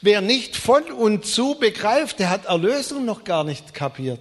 Wer 0.00 0.22
nicht 0.22 0.56
von 0.56 0.84
und 0.84 1.26
zu 1.26 1.56
begreift, 1.56 2.20
der 2.20 2.30
hat 2.30 2.46
Erlösung 2.46 3.04
noch 3.04 3.24
gar 3.24 3.44
nicht 3.44 3.74
kapiert. 3.74 4.20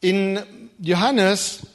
In 0.00 0.38
Johannes 0.78 1.66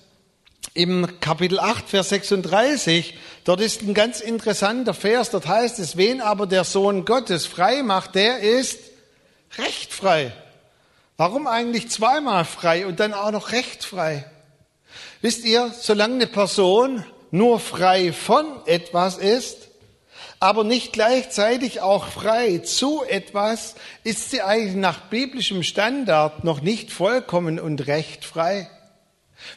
im 0.74 1.20
Kapitel 1.20 1.60
8, 1.60 1.90
Vers 1.90 2.10
36, 2.10 3.14
dort 3.44 3.60
ist 3.60 3.82
ein 3.82 3.94
ganz 3.94 4.22
interessanter 4.22 4.94
Vers, 4.94 5.32
dort 5.32 5.48
heißt 5.50 5.80
es, 5.80 5.98
wen 5.98 6.22
aber 6.22 6.48
der 6.48 6.64
Sohn 6.64 7.04
Gottes 7.04 7.46
frei 7.46 7.84
macht, 7.84 8.16
der 8.16 8.40
ist 8.40 8.80
recht 9.58 9.92
frei. 9.92 10.32
Warum 11.20 11.48
eigentlich 11.48 11.90
zweimal 11.90 12.46
frei 12.46 12.86
und 12.86 13.00
dann 13.00 13.16
auch 13.16 13.32
noch 13.32 13.52
recht 13.52 13.84
frei? 13.84 14.30
Wisst 15.22 15.46
ihr, 15.46 15.74
solange 15.76 16.14
eine 16.14 16.28
Person 16.28 17.04
nur 17.32 17.60
frei 17.60 18.14
von 18.14 18.46
etwas 18.68 19.18
ist, 19.18 19.70
aber 20.40 20.64
nicht 20.64 20.94
gleichzeitig 20.94 21.82
auch 21.82 22.06
frei 22.06 22.60
zu 22.60 23.04
etwas, 23.04 23.74
ist 24.04 24.30
sie 24.30 24.44
eigentlich 24.44 24.76
nach 24.76 25.10
biblischem 25.10 25.64
Standard 25.64 26.44
noch 26.44 26.62
nicht 26.62 26.92
vollkommen 26.92 27.60
und 27.60 27.88
recht 27.88 28.24
frei. 28.24 28.70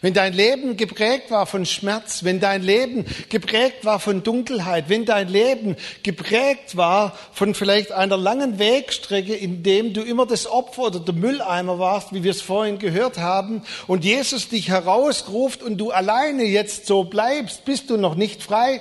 Wenn 0.03 0.15
dein 0.15 0.33
Leben 0.33 0.77
geprägt 0.77 1.31
war 1.31 1.47
von 1.47 1.67
Schmerz, 1.67 2.25
wenn 2.25 2.41
dein 2.41 2.63
Leben 2.63 3.05
geprägt 3.29 3.85
war 3.85 3.99
von 4.01 4.23
Dunkelheit, 4.23 4.89
wenn 4.89 5.05
dein 5.05 5.29
Leben 5.29 5.77
geprägt 6.03 6.77
war 6.77 7.19
von 7.33 7.55
vielleicht 7.55 7.93
einer 7.93 8.17
langen 8.17 8.59
Wegstrecke, 8.59 9.35
in 9.35 9.63
dem 9.63 9.93
du 9.93 10.03
immer 10.03 10.27
das 10.27 10.47
Opfer 10.47 10.85
oder 10.85 11.01
der 11.01 11.15
Mülleimer 11.15 11.79
warst, 11.79 12.15
wie 12.15 12.23
wir 12.23 12.31
es 12.31 12.43
vorhin 12.43 12.79
gehört 12.79 13.19
haben, 13.19 13.63
und 13.87 14.05
Jesus 14.05 14.49
dich 14.49 14.69
herausruft 14.69 15.63
und 15.63 15.79
du 15.79 15.91
alleine 15.91 16.45
jetzt 16.45 16.87
so 16.87 17.05
bleibst, 17.05 17.65
bist 17.65 17.91
du 17.91 17.97
noch 17.97 18.15
nicht 18.15 18.43
frei 18.43 18.81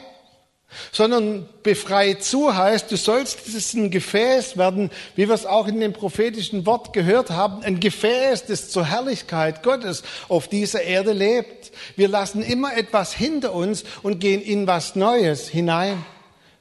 sondern 0.91 1.47
befreit 1.63 2.23
zu 2.23 2.55
heißt, 2.55 2.91
du 2.91 2.97
sollst 2.97 3.39
ein 3.75 3.91
Gefäß 3.91 4.57
werden, 4.57 4.91
wie 5.15 5.27
wir 5.27 5.35
es 5.35 5.45
auch 5.45 5.67
in 5.67 5.79
dem 5.79 5.93
prophetischen 5.93 6.65
Wort 6.65 6.93
gehört 6.93 7.31
haben, 7.31 7.63
ein 7.63 7.79
Gefäß, 7.79 8.45
das 8.45 8.69
zur 8.69 8.85
Herrlichkeit 8.85 9.63
Gottes 9.63 10.03
auf 10.27 10.47
dieser 10.47 10.83
Erde 10.83 11.13
lebt. 11.13 11.71
Wir 11.95 12.07
lassen 12.07 12.43
immer 12.43 12.75
etwas 12.77 13.13
hinter 13.13 13.53
uns 13.53 13.83
und 14.03 14.19
gehen 14.19 14.41
in 14.41 14.67
was 14.67 14.95
Neues 14.95 15.47
hinein. 15.47 16.05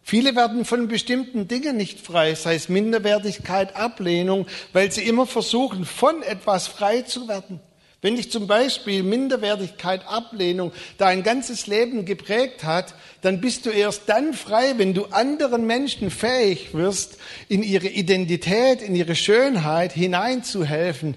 Viele 0.03 0.35
werden 0.35 0.65
von 0.65 0.89
bestimmten 0.89 1.49
Dingen 1.49 1.77
nicht 1.77 2.01
frei, 2.01 2.35
sei 2.35 2.55
es 2.55 2.71
Minderwertigkeit, 2.71 3.77
Ablehnung, 3.77 4.47
weil 4.73 4.91
sie 4.91 5.03
immer 5.03 5.27
versuchen, 5.27 5.85
von 5.85 6.23
etwas 6.23 6.67
frei 6.67 7.03
zu 7.03 7.29
werden. 7.29 7.61
Wenn 8.01 8.15
dich 8.15 8.31
zum 8.31 8.47
Beispiel 8.47 9.03
Minderwertigkeit, 9.03 10.07
Ablehnung 10.07 10.73
dein 10.99 11.25
ganzes 11.25 11.67
Leben 11.67 12.05
geprägt 12.05 12.63
hat, 12.63 12.95
dann 13.23 13.41
bist 13.41 13.67
du 13.67 13.71
erst 13.71 14.03
dann 14.07 14.35
frei, 14.35 14.75
wenn 14.77 14.95
du 14.95 15.07
anderen 15.07 15.67
Menschen 15.67 16.11
fähig 16.11 16.75
wirst, 16.75 17.19
in 17.49 17.65
ihre 17.65 17.89
Identität, 17.89 18.83
in 18.83 18.95
ihre 18.95 19.17
Schönheit 19.17 19.93
hineinzuhelfen, 19.93 21.17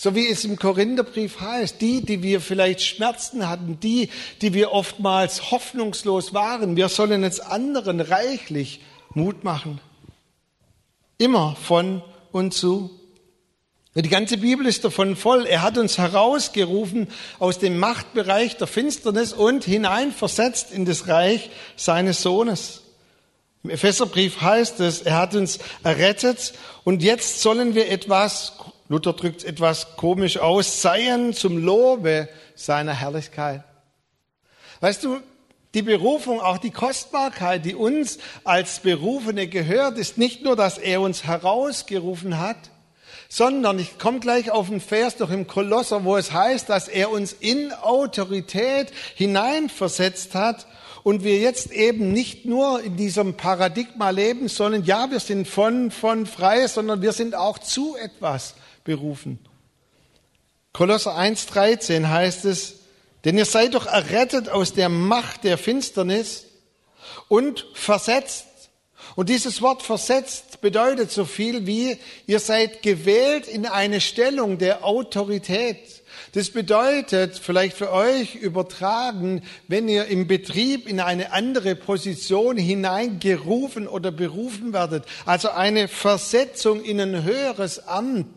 So 0.00 0.14
wie 0.14 0.28
es 0.28 0.44
im 0.44 0.56
Korintherbrief 0.56 1.40
heißt, 1.40 1.80
die, 1.80 2.02
die 2.02 2.22
wir 2.22 2.40
vielleicht 2.40 2.82
Schmerzen 2.82 3.48
hatten, 3.48 3.80
die, 3.80 4.10
die 4.42 4.54
wir 4.54 4.70
oftmals 4.70 5.50
hoffnungslos 5.50 6.32
waren, 6.32 6.76
wir 6.76 6.88
sollen 6.88 7.24
jetzt 7.24 7.44
anderen 7.44 8.00
reichlich 8.00 8.80
Mut 9.14 9.42
machen. 9.42 9.80
Immer 11.16 11.56
von 11.56 12.02
und 12.30 12.54
zu. 12.54 12.97
Die 14.02 14.08
ganze 14.08 14.36
Bibel 14.38 14.64
ist 14.66 14.84
davon 14.84 15.16
voll. 15.16 15.44
Er 15.44 15.62
hat 15.62 15.76
uns 15.76 15.98
herausgerufen 15.98 17.08
aus 17.40 17.58
dem 17.58 17.78
Machtbereich 17.78 18.56
der 18.56 18.68
Finsternis 18.68 19.32
und 19.32 19.64
hineinversetzt 19.64 20.70
in 20.70 20.84
das 20.84 21.08
Reich 21.08 21.50
seines 21.74 22.22
Sohnes. 22.22 22.82
Im 23.64 23.70
Epheserbrief 23.70 24.40
heißt 24.40 24.78
es, 24.78 25.02
er 25.02 25.16
hat 25.16 25.34
uns 25.34 25.58
errettet 25.82 26.52
und 26.84 27.02
jetzt 27.02 27.42
sollen 27.42 27.74
wir 27.74 27.90
etwas, 27.90 28.52
Luther 28.88 29.14
drückt 29.14 29.42
etwas 29.42 29.96
komisch 29.96 30.38
aus, 30.38 30.80
seien 30.80 31.32
zum 31.34 31.58
Lobe 31.58 32.28
seiner 32.54 32.94
Herrlichkeit. 32.94 33.64
Weißt 34.78 35.02
du, 35.02 35.18
die 35.74 35.82
Berufung, 35.82 36.40
auch 36.40 36.58
die 36.58 36.70
Kostbarkeit, 36.70 37.64
die 37.64 37.74
uns 37.74 38.18
als 38.44 38.78
Berufene 38.78 39.48
gehört, 39.48 39.98
ist 39.98 40.18
nicht 40.18 40.44
nur, 40.44 40.54
dass 40.54 40.78
er 40.78 41.00
uns 41.00 41.24
herausgerufen 41.24 42.38
hat, 42.38 42.70
sondern 43.28 43.78
ich 43.78 43.98
komme 43.98 44.20
gleich 44.20 44.50
auf 44.50 44.70
einen 44.70 44.80
Vers 44.80 45.16
durch 45.16 45.30
im 45.30 45.46
Kolosser, 45.46 46.04
wo 46.04 46.16
es 46.16 46.32
heißt, 46.32 46.68
dass 46.70 46.88
er 46.88 47.10
uns 47.10 47.34
in 47.34 47.72
Autorität 47.72 48.90
hineinversetzt 49.14 50.34
hat 50.34 50.66
und 51.02 51.24
wir 51.24 51.38
jetzt 51.38 51.70
eben 51.70 52.12
nicht 52.12 52.46
nur 52.46 52.82
in 52.82 52.96
diesem 52.96 53.34
Paradigma 53.34 54.10
leben, 54.10 54.48
sondern 54.48 54.84
ja, 54.84 55.10
wir 55.10 55.20
sind 55.20 55.46
von, 55.46 55.90
von 55.90 56.26
frei, 56.26 56.66
sondern 56.66 57.02
wir 57.02 57.12
sind 57.12 57.34
auch 57.34 57.58
zu 57.58 57.96
etwas 57.96 58.54
berufen. 58.82 59.38
Kolosser 60.72 61.16
1,13 61.16 62.08
heißt 62.08 62.46
es, 62.46 62.76
denn 63.24 63.36
ihr 63.36 63.44
seid 63.44 63.74
doch 63.74 63.86
errettet 63.86 64.48
aus 64.48 64.72
der 64.72 64.88
Macht 64.88 65.44
der 65.44 65.58
Finsternis 65.58 66.46
und 67.28 67.66
versetzt 67.74 68.47
und 69.18 69.28
dieses 69.30 69.62
Wort 69.62 69.82
versetzt 69.82 70.60
bedeutet 70.60 71.10
so 71.10 71.24
viel 71.24 71.66
wie, 71.66 71.96
ihr 72.28 72.38
seid 72.38 72.82
gewählt 72.82 73.48
in 73.48 73.66
eine 73.66 74.00
Stellung 74.00 74.58
der 74.58 74.84
Autorität. 74.84 76.04
Das 76.34 76.50
bedeutet 76.50 77.36
vielleicht 77.36 77.76
für 77.76 77.92
euch 77.92 78.36
übertragen, 78.36 79.42
wenn 79.66 79.88
ihr 79.88 80.04
im 80.04 80.28
Betrieb 80.28 80.88
in 80.88 81.00
eine 81.00 81.32
andere 81.32 81.74
Position 81.74 82.56
hineingerufen 82.56 83.88
oder 83.88 84.12
berufen 84.12 84.72
werdet, 84.72 85.04
also 85.26 85.48
eine 85.48 85.88
Versetzung 85.88 86.84
in 86.84 87.00
ein 87.00 87.24
höheres 87.24 87.88
Amt. 87.88 88.28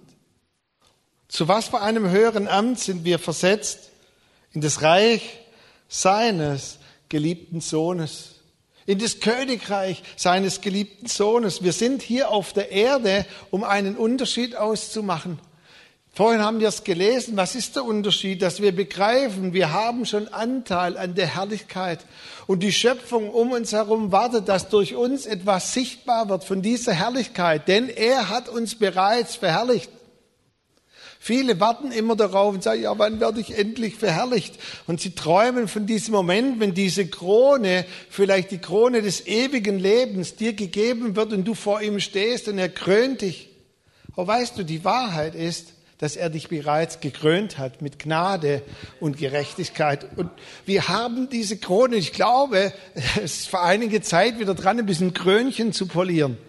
Zu 1.27 1.47
was 1.47 1.67
für 1.67 1.81
einem 1.81 2.09
höheren 2.09 2.47
Amt 2.47 2.79
sind 2.79 3.05
wir 3.05 3.19
versetzt? 3.19 3.91
In 4.51 4.61
das 4.61 4.81
Reich 4.81 5.41
seines 5.87 6.79
geliebten 7.07 7.61
Sohnes 7.61 8.30
in 8.91 8.99
das 8.99 9.21
Königreich 9.21 10.03
seines 10.17 10.59
geliebten 10.59 11.07
Sohnes. 11.07 11.63
Wir 11.63 11.71
sind 11.71 12.01
hier 12.01 12.29
auf 12.29 12.51
der 12.51 12.73
Erde, 12.73 13.25
um 13.49 13.63
einen 13.63 13.95
Unterschied 13.95 14.57
auszumachen. 14.57 15.39
Vorhin 16.13 16.41
haben 16.41 16.59
wir 16.59 16.67
es 16.67 16.83
gelesen. 16.83 17.37
Was 17.37 17.55
ist 17.55 17.77
der 17.77 17.85
Unterschied? 17.85 18.41
Dass 18.41 18.61
wir 18.61 18.75
begreifen, 18.75 19.53
wir 19.53 19.71
haben 19.71 20.05
schon 20.05 20.27
Anteil 20.27 20.97
an 20.97 21.15
der 21.15 21.27
Herrlichkeit. 21.27 21.99
Und 22.47 22.63
die 22.63 22.73
Schöpfung 22.73 23.29
um 23.29 23.53
uns 23.53 23.71
herum 23.71 24.11
wartet, 24.11 24.49
dass 24.49 24.67
durch 24.67 24.93
uns 24.93 25.25
etwas 25.25 25.73
sichtbar 25.73 26.27
wird 26.27 26.43
von 26.43 26.61
dieser 26.61 26.91
Herrlichkeit. 26.91 27.69
Denn 27.69 27.87
er 27.87 28.27
hat 28.27 28.49
uns 28.49 28.75
bereits 28.75 29.37
verherrlicht. 29.37 29.89
Viele 31.23 31.59
warten 31.59 31.91
immer 31.91 32.15
darauf 32.15 32.55
und 32.55 32.63
sagen, 32.63 32.81
ja, 32.81 32.97
wann 32.97 33.19
werde 33.19 33.39
ich 33.39 33.55
endlich 33.55 33.93
verherrlicht? 33.95 34.55
Und 34.87 35.01
sie 35.01 35.11
träumen 35.11 35.67
von 35.67 35.85
diesem 35.85 36.15
Moment, 36.15 36.59
wenn 36.59 36.73
diese 36.73 37.05
Krone, 37.05 37.85
vielleicht 38.09 38.49
die 38.49 38.57
Krone 38.57 39.03
des 39.03 39.27
ewigen 39.27 39.77
Lebens 39.77 40.35
dir 40.35 40.53
gegeben 40.53 41.15
wird 41.15 41.31
und 41.31 41.43
du 41.43 41.53
vor 41.53 41.79
ihm 41.79 41.99
stehst 41.99 42.47
und 42.47 42.57
er 42.57 42.69
krönt 42.69 43.21
dich. 43.21 43.49
Aber 44.13 44.25
weißt 44.25 44.57
du, 44.57 44.63
die 44.63 44.83
Wahrheit 44.83 45.35
ist, 45.35 45.73
dass 45.99 46.15
er 46.15 46.31
dich 46.31 46.47
bereits 46.49 47.01
gekrönt 47.01 47.59
hat 47.59 47.83
mit 47.83 47.99
Gnade 47.99 48.63
und 48.99 49.19
Gerechtigkeit. 49.19 50.07
Und 50.15 50.31
wir 50.65 50.87
haben 50.87 51.29
diese 51.29 51.57
Krone. 51.57 51.97
Ich 51.97 52.13
glaube, 52.13 52.73
es 53.23 53.41
ist 53.41 53.47
vor 53.47 53.61
einige 53.61 54.01
Zeit 54.01 54.39
wieder 54.39 54.55
dran, 54.55 54.79
ein 54.79 54.87
bisschen 54.87 55.13
Krönchen 55.13 55.71
zu 55.71 55.85
polieren 55.85 56.39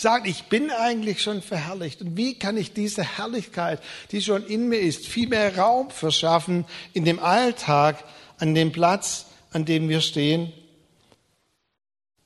sagt, 0.00 0.26
ich 0.26 0.44
bin 0.44 0.70
eigentlich 0.70 1.22
schon 1.22 1.42
verherrlicht. 1.42 2.00
Und 2.00 2.16
wie 2.16 2.38
kann 2.38 2.56
ich 2.56 2.72
diese 2.72 3.02
Herrlichkeit, 3.02 3.80
die 4.10 4.22
schon 4.22 4.44
in 4.46 4.68
mir 4.68 4.80
ist, 4.80 5.06
viel 5.06 5.28
mehr 5.28 5.56
Raum 5.56 5.90
verschaffen 5.90 6.64
in 6.92 7.04
dem 7.04 7.18
Alltag, 7.18 8.04
an 8.38 8.54
dem 8.54 8.72
Platz, 8.72 9.26
an 9.52 9.64
dem 9.64 9.88
wir 9.88 10.00
stehen? 10.00 10.52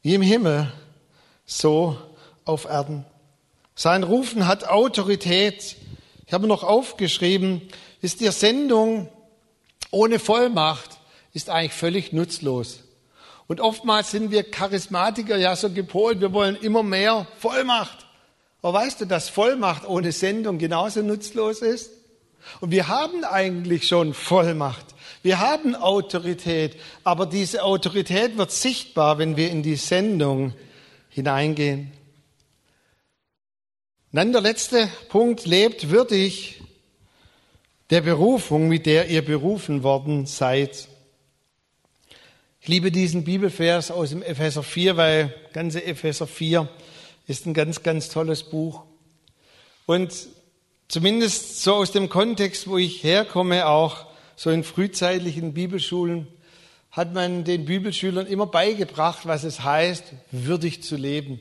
Wie 0.03 0.15
im 0.15 0.23
Himmel, 0.23 0.73
so 1.45 1.99
auf 2.45 2.65
Erden. 2.65 3.05
Sein 3.75 4.03
Rufen 4.03 4.47
hat 4.47 4.69
Autorität. 4.69 5.77
Ich 6.27 6.33
habe 6.33 6.47
noch 6.47 6.63
aufgeschrieben, 6.63 7.63
ist 8.01 8.21
die 8.21 8.31
Sendung 8.31 9.09
ohne 9.91 10.19
Vollmacht 10.19 10.99
ist 11.33 11.51
eigentlich 11.51 11.73
völlig 11.73 12.13
nutzlos. 12.13 12.81
Und 13.49 13.61
oftmals 13.61 14.11
sind 14.11 14.31
wir 14.31 14.45
Charismatiker 14.45 15.39
ja 15.39 15.57
so 15.57 15.71
gepolt, 15.71 16.21
wir 16.21 16.33
wollen 16.33 16.55
immer 16.55 16.83
mehr 16.83 17.27
Vollmacht. 17.39 18.07
Aber 18.61 18.75
weißt 18.79 19.01
du, 19.01 19.05
dass 19.07 19.31
Vollmacht 19.31 19.89
ohne 19.89 20.13
Sendung 20.13 20.59
genauso 20.59 21.03
nutzlos 21.03 21.63
ist? 21.63 21.91
Und 22.61 22.71
wir 22.71 22.89
haben 22.89 23.25
eigentlich 23.25 23.89
schon 23.89 24.13
Vollmacht. 24.13 24.85
Wir 25.23 25.41
haben 25.41 25.75
Autorität, 25.75 26.77
aber 27.05 27.27
diese 27.27 27.65
Autorität 27.65 28.37
wird 28.37 28.53
sichtbar, 28.53 29.19
wenn 29.19 29.37
wir 29.37 29.51
in 29.51 29.63
die 29.63 29.77
Sendung 29.77 30.53
hineingehen. 31.09 31.93
dann 34.13 34.33
der 34.33 34.43
letzte 34.43 34.89
Punkt, 35.09 35.47
lebt 35.47 35.89
würdig 35.89 36.63
der 37.91 38.03
Berufung, 38.03 38.69
mit 38.69 38.85
der 38.85 39.09
ihr 39.09 39.25
berufen 39.25 39.83
worden 39.83 40.27
seid. 40.27 40.89
Ich 42.69 42.75
liebe 42.75 42.93
diesen 42.93 43.25
Bibelvers 43.25 43.91
aus 43.91 44.11
dem 44.11 44.23
Epheser 44.23 44.63
4, 44.63 44.99
weil 44.99 45.35
ganze 45.55 45.83
Epheser 45.83 46.27
4 46.27 46.69
ist 47.27 47.47
ein 47.47 47.55
ganz, 47.55 47.83
ganz 47.83 48.11
tolles 48.11 48.43
Buch. 48.43 48.83
Und 49.87 50.13
zumindest 50.87 51.63
so 51.63 51.77
aus 51.77 51.93
dem 51.93 52.11
Kontext, 52.11 52.69
wo 52.69 52.77
ich 52.77 53.03
herkomme, 53.03 53.69
auch 53.69 54.05
so 54.37 54.51
in 54.51 54.65
frühzeitlichen 54.65 55.55
Bibelschulen, 55.55 56.29
hat 56.91 57.15
man 57.15 57.45
den 57.45 57.65
Bibelschülern 57.65 58.27
immer 58.27 58.47
beigebracht, 58.47 59.21
was 59.25 59.45
es 59.45 59.65
heißt, 59.65 60.05
würdig 60.31 60.83
zu 60.83 60.97
leben. 60.97 61.41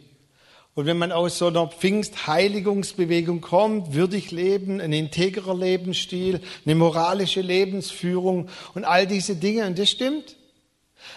Und 0.76 0.86
wenn 0.86 0.98
man 0.98 1.12
aus 1.12 1.40
so 1.40 1.48
einer 1.48 1.68
Pfingstheiligungsbewegung 1.68 3.42
kommt, 3.42 3.94
würdig 3.94 4.32
leben, 4.32 4.80
ein 4.80 4.94
integrer 4.94 5.58
Lebensstil, 5.58 6.40
eine 6.66 6.76
moralische 6.76 7.42
Lebensführung 7.42 8.48
und 8.76 8.86
all 8.86 9.06
diese 9.06 9.36
Dinge, 9.36 9.68
und 9.68 9.78
das 9.78 9.90
stimmt. 9.90 10.38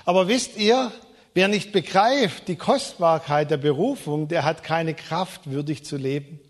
Aber 0.04 0.28
wisst 0.28 0.56
ihr, 0.56 0.92
wer 1.34 1.48
nicht 1.48 1.72
begreift 1.72 2.48
die 2.48 2.56
Kostbarkeit 2.56 3.50
der 3.50 3.56
Berufung, 3.56 4.28
der 4.28 4.44
hat 4.44 4.62
keine 4.62 4.94
Kraft, 4.94 5.50
würdig 5.50 5.84
zu 5.84 5.96
leben. 5.96 6.40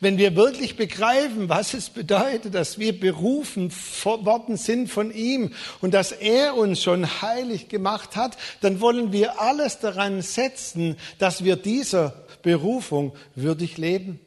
Wenn 0.00 0.18
wir 0.18 0.34
wirklich 0.34 0.76
begreifen, 0.76 1.48
was 1.48 1.74
es 1.74 1.90
bedeutet, 1.90 2.54
dass 2.54 2.78
wir 2.78 2.98
berufen 2.98 3.72
worden 4.02 4.56
sind 4.56 4.88
von 4.88 5.14
ihm 5.14 5.52
und 5.80 5.94
dass 5.94 6.12
er 6.12 6.56
uns 6.56 6.82
schon 6.82 7.22
heilig 7.22 7.68
gemacht 7.68 8.16
hat, 8.16 8.36
dann 8.60 8.80
wollen 8.80 9.12
wir 9.12 9.40
alles 9.40 9.78
daran 9.78 10.20
setzen, 10.22 10.96
dass 11.18 11.44
wir 11.44 11.56
dieser 11.56 12.24
Berufung 12.42 13.12
würdig 13.34 13.78
leben. 13.78 14.20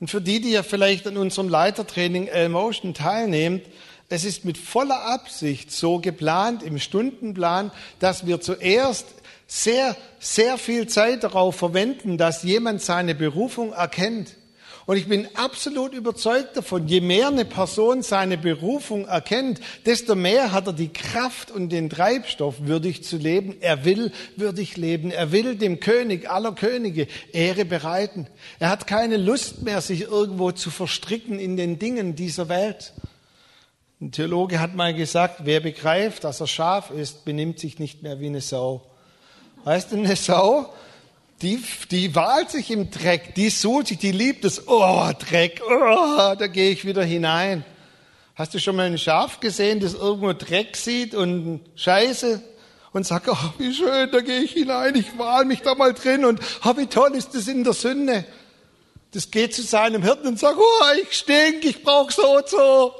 Und 0.00 0.10
für 0.10 0.20
die, 0.20 0.40
die 0.40 0.52
ja 0.52 0.62
vielleicht 0.62 1.06
an 1.06 1.16
unserem 1.16 1.48
Leitertraining 1.48 2.26
L-Motion 2.26 2.94
teilnehmen, 2.94 3.60
es 4.10 4.24
ist 4.24 4.44
mit 4.44 4.58
voller 4.58 5.04
Absicht 5.04 5.70
so 5.70 6.00
geplant 6.00 6.64
im 6.64 6.78
Stundenplan, 6.78 7.70
dass 8.00 8.26
wir 8.26 8.40
zuerst 8.40 9.06
sehr, 9.46 9.96
sehr 10.18 10.58
viel 10.58 10.88
Zeit 10.88 11.22
darauf 11.22 11.56
verwenden, 11.56 12.18
dass 12.18 12.42
jemand 12.42 12.82
seine 12.82 13.14
Berufung 13.14 13.72
erkennt. 13.72 14.36
Und 14.86 14.96
ich 14.96 15.06
bin 15.06 15.28
absolut 15.34 15.92
überzeugt 15.94 16.56
davon, 16.56 16.88
je 16.88 17.00
mehr 17.00 17.28
eine 17.28 17.44
Person 17.44 18.02
seine 18.02 18.36
Berufung 18.36 19.06
erkennt, 19.06 19.60
desto 19.86 20.16
mehr 20.16 20.50
hat 20.50 20.66
er 20.66 20.72
die 20.72 20.92
Kraft 20.92 21.52
und 21.52 21.68
den 21.68 21.88
Treibstoff, 21.88 22.56
würdig 22.62 23.04
zu 23.04 23.16
leben. 23.16 23.58
Er 23.60 23.84
will 23.84 24.10
würdig 24.36 24.76
leben. 24.76 25.12
Er 25.12 25.30
will 25.30 25.54
dem 25.54 25.78
König 25.78 26.28
aller 26.28 26.52
Könige 26.52 27.06
Ehre 27.32 27.64
bereiten. 27.64 28.26
Er 28.58 28.70
hat 28.70 28.88
keine 28.88 29.18
Lust 29.18 29.62
mehr, 29.62 29.80
sich 29.80 30.02
irgendwo 30.02 30.50
zu 30.50 30.70
verstricken 30.70 31.38
in 31.38 31.56
den 31.56 31.78
Dingen 31.78 32.16
dieser 32.16 32.48
Welt. 32.48 32.92
Ein 34.02 34.12
Theologe 34.12 34.60
hat 34.60 34.74
mal 34.74 34.94
gesagt, 34.94 35.40
wer 35.44 35.60
begreift, 35.60 36.24
dass 36.24 36.40
er 36.40 36.46
Schaf 36.46 36.90
ist, 36.90 37.26
benimmt 37.26 37.58
sich 37.58 37.78
nicht 37.78 38.02
mehr 38.02 38.18
wie 38.18 38.28
eine 38.28 38.40
Sau. 38.40 38.80
Weißt 39.64 39.92
du, 39.92 39.96
eine 39.96 40.16
Sau, 40.16 40.72
die, 41.42 41.62
die 41.90 42.14
wahlt 42.14 42.50
sich 42.50 42.70
im 42.70 42.90
Dreck, 42.90 43.34
die 43.34 43.50
sucht 43.50 43.88
sich, 43.88 43.98
die 43.98 44.12
liebt 44.12 44.46
es. 44.46 44.66
Oh, 44.66 45.10
Dreck, 45.18 45.60
oh, 45.66 46.34
da 46.38 46.46
gehe 46.46 46.70
ich 46.70 46.86
wieder 46.86 47.04
hinein. 47.04 47.62
Hast 48.36 48.54
du 48.54 48.58
schon 48.58 48.76
mal 48.76 48.86
ein 48.86 48.96
Schaf 48.96 49.38
gesehen, 49.38 49.80
das 49.80 49.92
irgendwo 49.92 50.32
Dreck 50.32 50.78
sieht 50.78 51.14
und 51.14 51.60
Scheiße 51.74 52.40
und 52.94 53.06
sagt, 53.06 53.28
oh, 53.28 53.36
wie 53.58 53.74
schön, 53.74 54.10
da 54.10 54.20
gehe 54.22 54.40
ich 54.40 54.52
hinein, 54.52 54.94
ich 54.94 55.18
wahl 55.18 55.44
mich 55.44 55.60
da 55.60 55.74
mal 55.74 55.92
drin 55.92 56.24
und 56.24 56.40
oh, 56.64 56.74
wie 56.78 56.86
toll 56.86 57.14
ist 57.16 57.34
das 57.34 57.48
in 57.48 57.64
der 57.64 57.74
Sünde. 57.74 58.24
Das 59.12 59.30
geht 59.30 59.54
zu 59.54 59.60
seinem 59.60 60.02
Hirten 60.02 60.26
und 60.26 60.38
sagt, 60.38 60.56
oh, 60.58 60.84
ich 61.02 61.12
stink, 61.12 61.66
ich 61.66 61.82
brauche 61.82 62.14
so 62.14 62.38
und 62.38 62.48
so. 62.48 62.94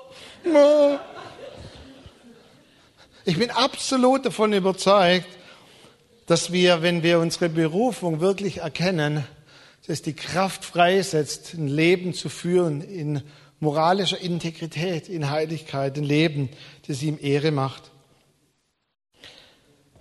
Ich 3.25 3.39
bin 3.39 3.51
absolut 3.51 4.25
davon 4.25 4.53
überzeugt, 4.53 5.29
dass 6.27 6.53
wir, 6.53 6.83
wenn 6.83 7.03
wir 7.03 7.19
unsere 7.19 7.49
Berufung 7.49 8.21
wirklich 8.21 8.59
erkennen, 8.59 9.25
dass 9.87 10.03
die 10.03 10.15
Kraft 10.15 10.65
freisetzt, 10.65 11.55
ein 11.55 11.67
Leben 11.67 12.15
zu 12.15 12.29
führen 12.29 12.83
in 12.83 13.23
moralischer 13.59 14.21
Integrität, 14.21 15.09
in 15.09 15.31
Heiligkeit, 15.31 15.97
ein 15.99 16.05
Leben, 16.05 16.49
das 16.87 17.03
ihm 17.03 17.19
Ehre 17.21 17.51
macht. 17.51 17.91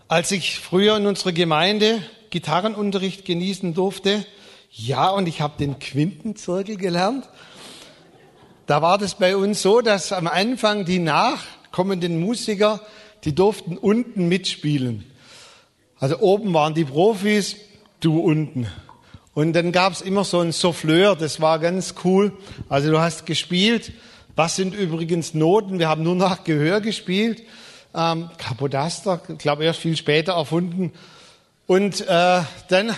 Als 0.08 0.32
ich 0.32 0.60
früher 0.60 0.98
in 0.98 1.06
unserer 1.06 1.32
Gemeinde 1.34 2.02
Gitarrenunterricht 2.30 3.26
genießen 3.26 3.74
durfte, 3.74 4.26
ja, 4.72 5.10
und 5.10 5.28
ich 5.28 5.42
habe 5.42 5.58
den 5.58 5.80
Quintenzirkel 5.80 6.78
gelernt, 6.78 7.28
da 8.70 8.84
war 8.84 9.00
das 9.00 9.16
bei 9.16 9.36
uns 9.36 9.64
so, 9.64 9.82
dass 9.82 10.12
am 10.12 10.28
Anfang 10.28 10.86
die 10.86 11.00
nachkommenden 11.00 12.20
Musiker, 12.20 12.80
die 13.24 13.34
durften 13.34 13.80
unten 13.80 14.28
mitspielen. 14.28 15.06
Also 15.98 16.20
oben 16.20 16.54
waren 16.54 16.76
die 16.76 16.86
Profis, 16.86 17.56
du 18.00 18.20
unten. 18.20 18.68
Und 19.34 19.54
dann 19.54 19.72
gab's 19.72 20.02
immer 20.02 20.24
so 20.24 20.40
ein 20.42 20.52
Souffleur, 20.52 21.16
das 21.16 21.42
war 21.42 21.58
ganz 21.58 21.96
cool. 22.04 22.32
Also 22.70 22.92
du 22.92 23.00
hast 23.00 23.26
gespielt. 23.26 23.92
Was 24.36 24.56
sind 24.56 24.76
übrigens 24.76 25.34
Noten? 25.34 25.80
Wir 25.80 25.90
haben 25.90 26.04
nur 26.04 26.14
nach 26.14 26.44
Gehör 26.44 26.80
gespielt. 26.80 27.42
Ähm, 27.96 28.30
Capodaster, 28.38 29.20
ich 29.30 29.40
glaube 29.40 29.64
erst 29.64 29.80
viel 29.80 29.98
später 29.98 30.34
erfunden. 30.34 30.94
Und 31.66 32.02
äh, 32.02 32.42
dann 32.68 32.96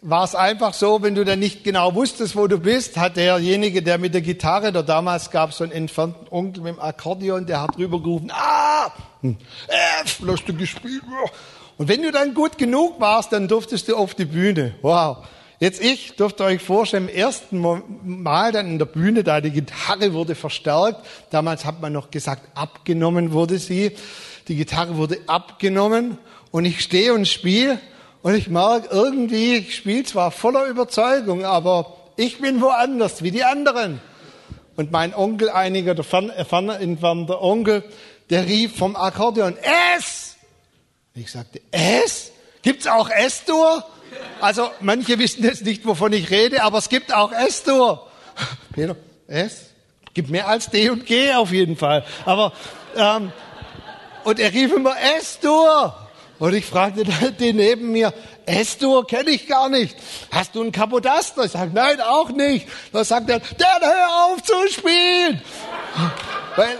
war 0.00 0.24
es 0.24 0.34
einfach 0.34 0.74
so, 0.74 1.02
wenn 1.02 1.14
du 1.14 1.24
dann 1.24 1.38
nicht 1.38 1.64
genau 1.64 1.94
wusstest, 1.94 2.36
wo 2.36 2.46
du 2.46 2.58
bist, 2.58 2.96
hat 2.96 3.16
derjenige, 3.16 3.82
der 3.82 3.98
mit 3.98 4.14
der 4.14 4.20
Gitarre, 4.20 4.68
oder 4.68 4.82
damals 4.82 5.30
gab 5.30 5.50
es 5.50 5.58
so 5.58 5.64
einen 5.64 5.72
entfernten 5.72 6.26
Onkel 6.30 6.62
mit 6.62 6.74
dem 6.74 6.80
Akkordeon, 6.80 7.46
der 7.46 7.62
hat 7.62 7.76
drüber 7.76 8.00
gerufen, 8.00 8.30
ah, 8.32 8.92
hm, 9.22 9.36
F, 10.04 10.22
hast 10.26 10.48
du 10.48 10.54
gespielt. 10.54 11.02
Und 11.76 11.88
wenn 11.88 12.02
du 12.02 12.12
dann 12.12 12.34
gut 12.34 12.58
genug 12.58 13.00
warst, 13.00 13.32
dann 13.32 13.48
durftest 13.48 13.88
du 13.88 13.96
auf 13.96 14.14
die 14.14 14.24
Bühne. 14.24 14.74
Wow. 14.82 15.18
Jetzt 15.60 15.82
ich 15.82 16.14
durfte 16.14 16.44
euch 16.44 16.62
vorstellen, 16.62 17.08
im 17.08 17.14
ersten 17.14 17.60
Mal 18.04 18.52
dann 18.52 18.66
in 18.68 18.78
der 18.78 18.86
Bühne, 18.86 19.24
da 19.24 19.40
die 19.40 19.50
Gitarre 19.50 20.12
wurde 20.12 20.36
verstärkt. 20.36 21.04
Damals 21.30 21.64
hat 21.64 21.80
man 21.80 21.92
noch 21.92 22.12
gesagt, 22.12 22.42
abgenommen 22.54 23.32
wurde 23.32 23.58
sie. 23.58 23.92
Die 24.46 24.54
Gitarre 24.54 24.96
wurde 24.96 25.18
abgenommen 25.26 26.18
und 26.52 26.64
ich 26.64 26.80
stehe 26.80 27.12
und 27.12 27.26
spiele 27.26 27.80
und 28.22 28.34
ich 28.34 28.48
merke 28.48 28.88
irgendwie, 28.90 29.56
ich 29.56 29.76
spiele 29.76 30.04
zwar 30.04 30.30
voller 30.30 30.66
Überzeugung, 30.66 31.44
aber 31.44 31.96
ich 32.16 32.38
bin 32.40 32.60
woanders 32.60 33.22
wie 33.22 33.30
die 33.30 33.44
anderen. 33.44 34.00
Und 34.76 34.92
mein 34.92 35.14
Onkel, 35.14 35.50
einiger 35.50 35.94
der 35.94 36.04
fern, 36.04 36.32
fern 36.48 36.68
entfernter 36.68 37.42
Onkel, 37.42 37.84
der 38.30 38.46
rief 38.46 38.76
vom 38.76 38.96
Akkordeon, 38.96 39.56
es! 39.96 40.36
Ich 41.14 41.30
sagte, 41.32 41.60
S? 41.70 42.30
Gibt's 42.62 42.86
auch 42.86 43.10
S-Dur? 43.10 43.84
Also 44.40 44.70
manche 44.80 45.18
wissen 45.18 45.44
jetzt 45.44 45.64
nicht, 45.64 45.84
wovon 45.86 46.12
ich 46.12 46.30
rede, 46.30 46.62
aber 46.62 46.78
es 46.78 46.88
gibt 46.88 47.12
auch 47.12 47.32
S-Dur. 47.32 48.06
Peter, 48.72 48.96
S? 49.26 49.66
Gibt 50.14 50.30
mehr 50.30 50.48
als 50.48 50.70
D 50.70 50.90
und 50.90 51.06
G 51.06 51.32
auf 51.34 51.52
jeden 51.52 51.76
Fall. 51.76 52.04
Aber 52.24 52.52
ähm, 52.96 53.32
und 54.24 54.38
er 54.38 54.52
rief 54.52 54.72
immer 54.72 54.94
S-Dur. 55.18 56.07
Und 56.38 56.54
ich 56.54 56.66
fragte 56.66 57.04
den 57.04 57.56
neben 57.56 57.90
mir, 57.90 58.14
S-Dur 58.46 59.06
kenne 59.06 59.30
ich 59.30 59.48
gar 59.48 59.68
nicht. 59.68 59.96
Hast 60.30 60.54
du 60.54 60.62
einen 60.62 60.72
Kapodaster? 60.72 61.44
Ich 61.44 61.52
sage, 61.52 61.72
nein, 61.74 62.00
auch 62.00 62.30
nicht. 62.30 62.68
Da 62.92 63.04
sagt 63.04 63.28
er, 63.28 63.40
dann 63.40 63.82
hör 63.82 64.24
auf 64.26 64.42
zu 64.42 64.54
spielen. 64.70 65.42
Weil 66.54 66.76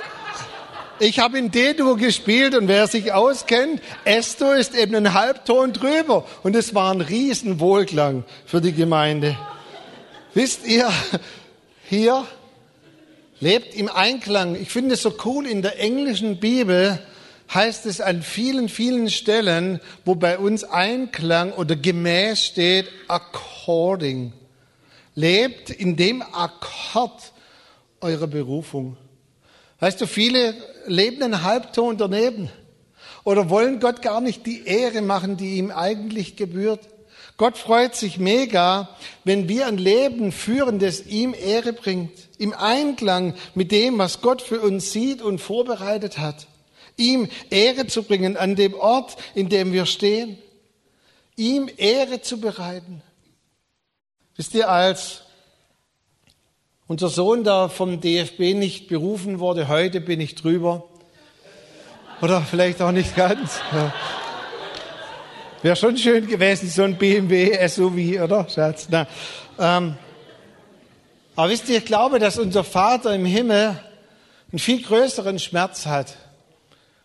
ich 1.01 1.19
habe 1.19 1.39
in 1.39 1.51
D-Dur 1.51 1.97
gespielt 1.97 2.55
und 2.55 2.69
wer 2.69 2.87
sich 2.87 3.13
auskennt, 3.13 3.83
S-Dur 4.05 4.57
ist 4.57 4.75
eben 4.75 4.95
ein 4.95 5.15
Halbton 5.15 5.73
drüber 5.73 6.25
und 6.43 6.55
es 6.55 6.75
war 6.75 6.93
ein 6.93 7.01
Riesenwohlklang 7.01 8.25
für 8.47 8.61
die 8.61 8.73
Gemeinde. 8.73 9.37
Wisst 10.35 10.67
ihr, 10.67 10.91
hier 11.89 12.27
lebt 13.41 13.75
im 13.75 13.89
Einklang. 13.89 14.55
Ich 14.55 14.71
finde 14.71 14.95
es 14.95 15.03
so 15.03 15.15
cool, 15.25 15.47
in 15.47 15.63
der 15.63 15.81
englischen 15.81 16.39
Bibel 16.39 17.01
heißt 17.53 17.87
es 17.87 18.01
an 18.01 18.23
vielen, 18.23 18.69
vielen 18.69 19.11
Stellen, 19.11 19.81
wo 20.05 20.15
bei 20.15 20.39
uns 20.39 20.65
Einklang 20.65 21.53
oder 21.53 21.77
gemäß 21.77 22.45
steht, 22.45 22.89
according. 23.09 24.33
Lebt 25.15 25.71
in 25.71 25.97
dem 25.97 26.23
Akkord 26.23 27.33
eurer 28.01 28.27
Berufung. 28.27 28.97
Weißt 29.81 30.01
du, 30.01 30.07
viele 30.07 30.55
leben 30.87 31.23
einen 31.23 31.43
Halbton 31.43 31.97
daneben 31.97 32.51
oder 33.25 33.51
wollen 33.51 33.81
Gott 33.81 34.03
gar 34.03 34.21
nicht 34.21 34.47
die 34.47 34.67
Ehre 34.67 35.03
machen, 35.03 35.37
die 35.37 35.57
ihm 35.57 35.71
eigentlich 35.71 36.37
gebührt. 36.37 36.81
Gott 37.37 37.57
freut 37.57 37.95
sich 37.95 38.19
mega, 38.19 38.89
wenn 39.25 39.49
wir 39.49 39.69
ein 39.69 39.79
Leben 39.79 40.33
führen, 40.33 40.81
das 40.81 41.07
ihm 41.07 41.35
Ehre 41.35 41.73
bringt, 41.73 42.11
im 42.39 42.53
Einklang 42.53 43.35
mit 43.55 43.71
dem, 43.71 43.99
was 43.99 44.21
Gott 44.21 44.43
für 44.43 44.61
uns 44.61 44.93
sieht 44.93 45.23
und 45.23 45.41
vorbereitet 45.41 46.19
hat. 46.19 46.49
Ihm 46.99 47.29
Ehre 47.49 47.87
zu 47.87 48.03
bringen 48.03 48.37
an 48.37 48.55
dem 48.55 48.75
Ort, 48.75 49.17
in 49.35 49.49
dem 49.49 49.73
wir 49.73 49.87
stehen. 49.87 50.37
Ihm 51.37 51.71
Ehre 51.77 52.21
zu 52.21 52.39
bereiten. 52.41 53.03
Wisst 54.37 54.55
ihr, 54.55 54.69
als 54.69 55.23
unser 56.87 57.09
Sohn, 57.09 57.45
der 57.45 57.69
vom 57.69 58.01
DFB 58.01 58.55
nicht 58.55 58.89
berufen 58.89 59.39
wurde, 59.39 59.69
heute 59.69 60.01
bin 60.01 60.21
ich 60.21 60.35
drüber. 60.35 60.85
Oder 62.21 62.43
vielleicht 62.43 62.83
auch 62.83 62.93
nicht 62.93 63.15
ganz. 63.15 63.61
Wäre 65.63 65.77
schon 65.77 65.97
schön 65.97 66.27
gewesen, 66.27 66.69
so 66.69 66.83
ein 66.83 66.97
BMW 66.97 67.67
SUV, 67.69 68.23
oder, 68.23 68.49
Schatz? 68.49 68.89
Na, 68.91 69.07
ähm, 69.59 69.97
aber 71.35 71.51
wisst 71.51 71.69
ihr, 71.69 71.79
ich 71.79 71.85
glaube, 71.85 72.19
dass 72.19 72.39
unser 72.39 72.65
Vater 72.65 73.15
im 73.15 73.25
Himmel 73.25 73.79
einen 74.51 74.59
viel 74.59 74.83
größeren 74.83 75.39
Schmerz 75.39 75.87
hat. 75.87 76.17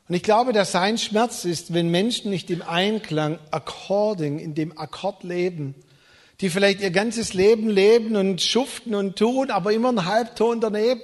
Und 0.10 0.16
ich 0.16 0.24
glaube, 0.24 0.52
dass 0.52 0.74
sein 0.74 0.98
Schmerz 0.98 1.46
ist, 1.46 1.74
wenn 1.74 1.90
Menschen 1.90 2.30
nicht 2.30 2.50
im 2.50 2.62
Einklang, 2.62 3.40
according, 3.52 4.40
in 4.40 4.54
dem 4.54 4.78
Akkord 4.78 5.24
leben, 5.24 5.76
die 6.42 6.50
vielleicht 6.50 6.82
ihr 6.82 6.92
ganzes 6.92 7.34
Leben 7.34 7.70
leben 7.70 8.16
und 8.18 8.42
schuften 8.42 8.96
und 8.96 9.18
tun, 9.18 9.50
aber 9.50 9.72
immer 9.72 9.90
einen 9.90 10.06
Halbton 10.06 10.60
daneben. 10.60 11.02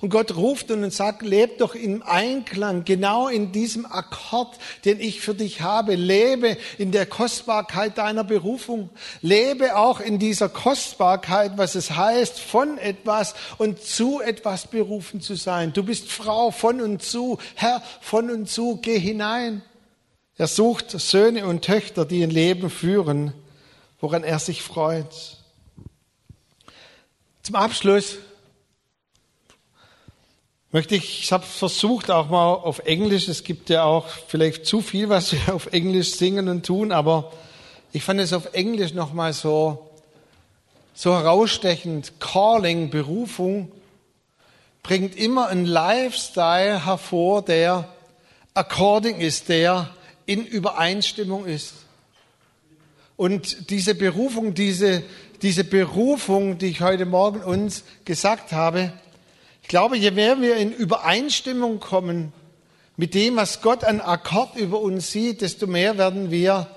Und 0.00 0.10
Gott 0.10 0.36
ruft 0.36 0.70
und 0.70 0.88
sagt, 0.92 1.22
leb 1.22 1.58
doch 1.58 1.74
im 1.74 2.02
Einklang, 2.02 2.84
genau 2.84 3.28
in 3.28 3.52
diesem 3.52 3.86
Akkord, 3.86 4.58
den 4.84 5.00
ich 5.00 5.20
für 5.20 5.34
dich 5.34 5.60
habe. 5.60 5.94
Lebe 5.94 6.56
in 6.78 6.92
der 6.92 7.06
Kostbarkeit 7.06 7.98
deiner 7.98 8.24
Berufung. 8.24 8.90
Lebe 9.22 9.76
auch 9.76 10.00
in 10.00 10.18
dieser 10.18 10.48
Kostbarkeit, 10.48 11.52
was 11.56 11.74
es 11.74 11.90
heißt, 11.90 12.38
von 12.38 12.78
etwas 12.78 13.34
und 13.58 13.82
zu 13.82 14.20
etwas 14.20 14.68
berufen 14.68 15.20
zu 15.20 15.34
sein. 15.34 15.72
Du 15.72 15.82
bist 15.82 16.10
Frau 16.10 16.50
von 16.50 16.80
und 16.80 17.02
zu, 17.02 17.38
Herr 17.54 17.82
von 18.00 18.30
und 18.30 18.48
zu, 18.48 18.78
geh 18.82 18.98
hinein. 18.98 19.62
Er 20.36 20.46
sucht 20.46 20.92
Söhne 20.92 21.46
und 21.46 21.64
Töchter, 21.64 22.04
die 22.04 22.22
ein 22.22 22.30
Leben 22.30 22.70
führen, 22.70 23.32
woran 24.00 24.22
er 24.22 24.38
sich 24.38 24.62
freut. 24.62 25.38
Zum 27.42 27.56
Abschluss 27.56 28.18
möchte 30.72 30.96
ich, 30.96 31.22
ich 31.22 31.32
habe 31.32 31.46
versucht 31.46 32.10
auch 32.10 32.28
mal 32.28 32.52
auf 32.54 32.80
Englisch, 32.80 33.28
es 33.28 33.44
gibt 33.44 33.70
ja 33.70 33.84
auch 33.84 34.06
vielleicht 34.06 34.66
zu 34.66 34.80
viel, 34.80 35.08
was 35.08 35.32
wir 35.32 35.54
auf 35.54 35.72
Englisch 35.72 36.12
singen 36.12 36.48
und 36.48 36.66
tun, 36.66 36.92
aber 36.92 37.32
ich 37.92 38.02
fand 38.02 38.20
es 38.20 38.32
auf 38.32 38.52
Englisch 38.52 38.92
nochmal 38.92 39.32
so, 39.32 39.90
so 40.94 41.14
herausstechend. 41.14 42.20
Calling, 42.20 42.90
Berufung, 42.90 43.72
bringt 44.82 45.16
immer 45.16 45.48
einen 45.48 45.64
Lifestyle 45.64 46.84
hervor, 46.84 47.42
der 47.42 47.88
according 48.54 49.20
ist, 49.20 49.48
der 49.48 49.90
in 50.26 50.44
Übereinstimmung 50.44 51.46
ist. 51.46 51.74
Und 53.16 53.70
diese 53.70 53.94
Berufung, 53.94 54.54
diese, 54.54 55.02
diese 55.40 55.64
Berufung, 55.64 56.58
die 56.58 56.66
ich 56.66 56.82
heute 56.82 57.06
Morgen 57.06 57.40
uns 57.40 57.84
gesagt 58.04 58.52
habe, 58.52 58.92
ich 59.68 59.70
glaube, 59.70 59.98
je 59.98 60.12
mehr 60.12 60.40
wir 60.40 60.56
in 60.56 60.72
Übereinstimmung 60.72 61.78
kommen 61.78 62.32
mit 62.96 63.12
dem, 63.12 63.36
was 63.36 63.60
Gott 63.60 63.84
an 63.84 64.00
Akkord 64.00 64.56
über 64.56 64.80
uns 64.80 65.12
sieht, 65.12 65.42
desto 65.42 65.66
mehr 65.66 65.98
werden 65.98 66.30
wir 66.30 66.68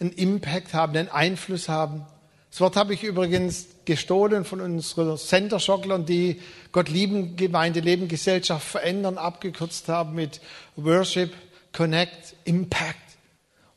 einen 0.00 0.10
Impact 0.10 0.74
haben, 0.74 0.96
einen 0.96 1.08
Einfluss 1.10 1.68
haben. 1.68 2.04
Das 2.50 2.60
Wort 2.60 2.74
habe 2.74 2.92
ich 2.92 3.04
übrigens 3.04 3.66
gestohlen 3.84 4.44
von 4.44 4.60
unserer 4.60 5.16
Center-Schocklern, 5.16 6.06
die 6.06 6.40
Gott 6.72 6.88
lieben 6.88 7.36
Gemeinde, 7.36 7.78
Leben, 7.78 8.08
Gesellschaft 8.08 8.66
verändern, 8.66 9.16
abgekürzt 9.16 9.86
haben 9.86 10.16
mit 10.16 10.40
Worship, 10.74 11.32
Connect, 11.72 12.34
Impact. 12.42 12.96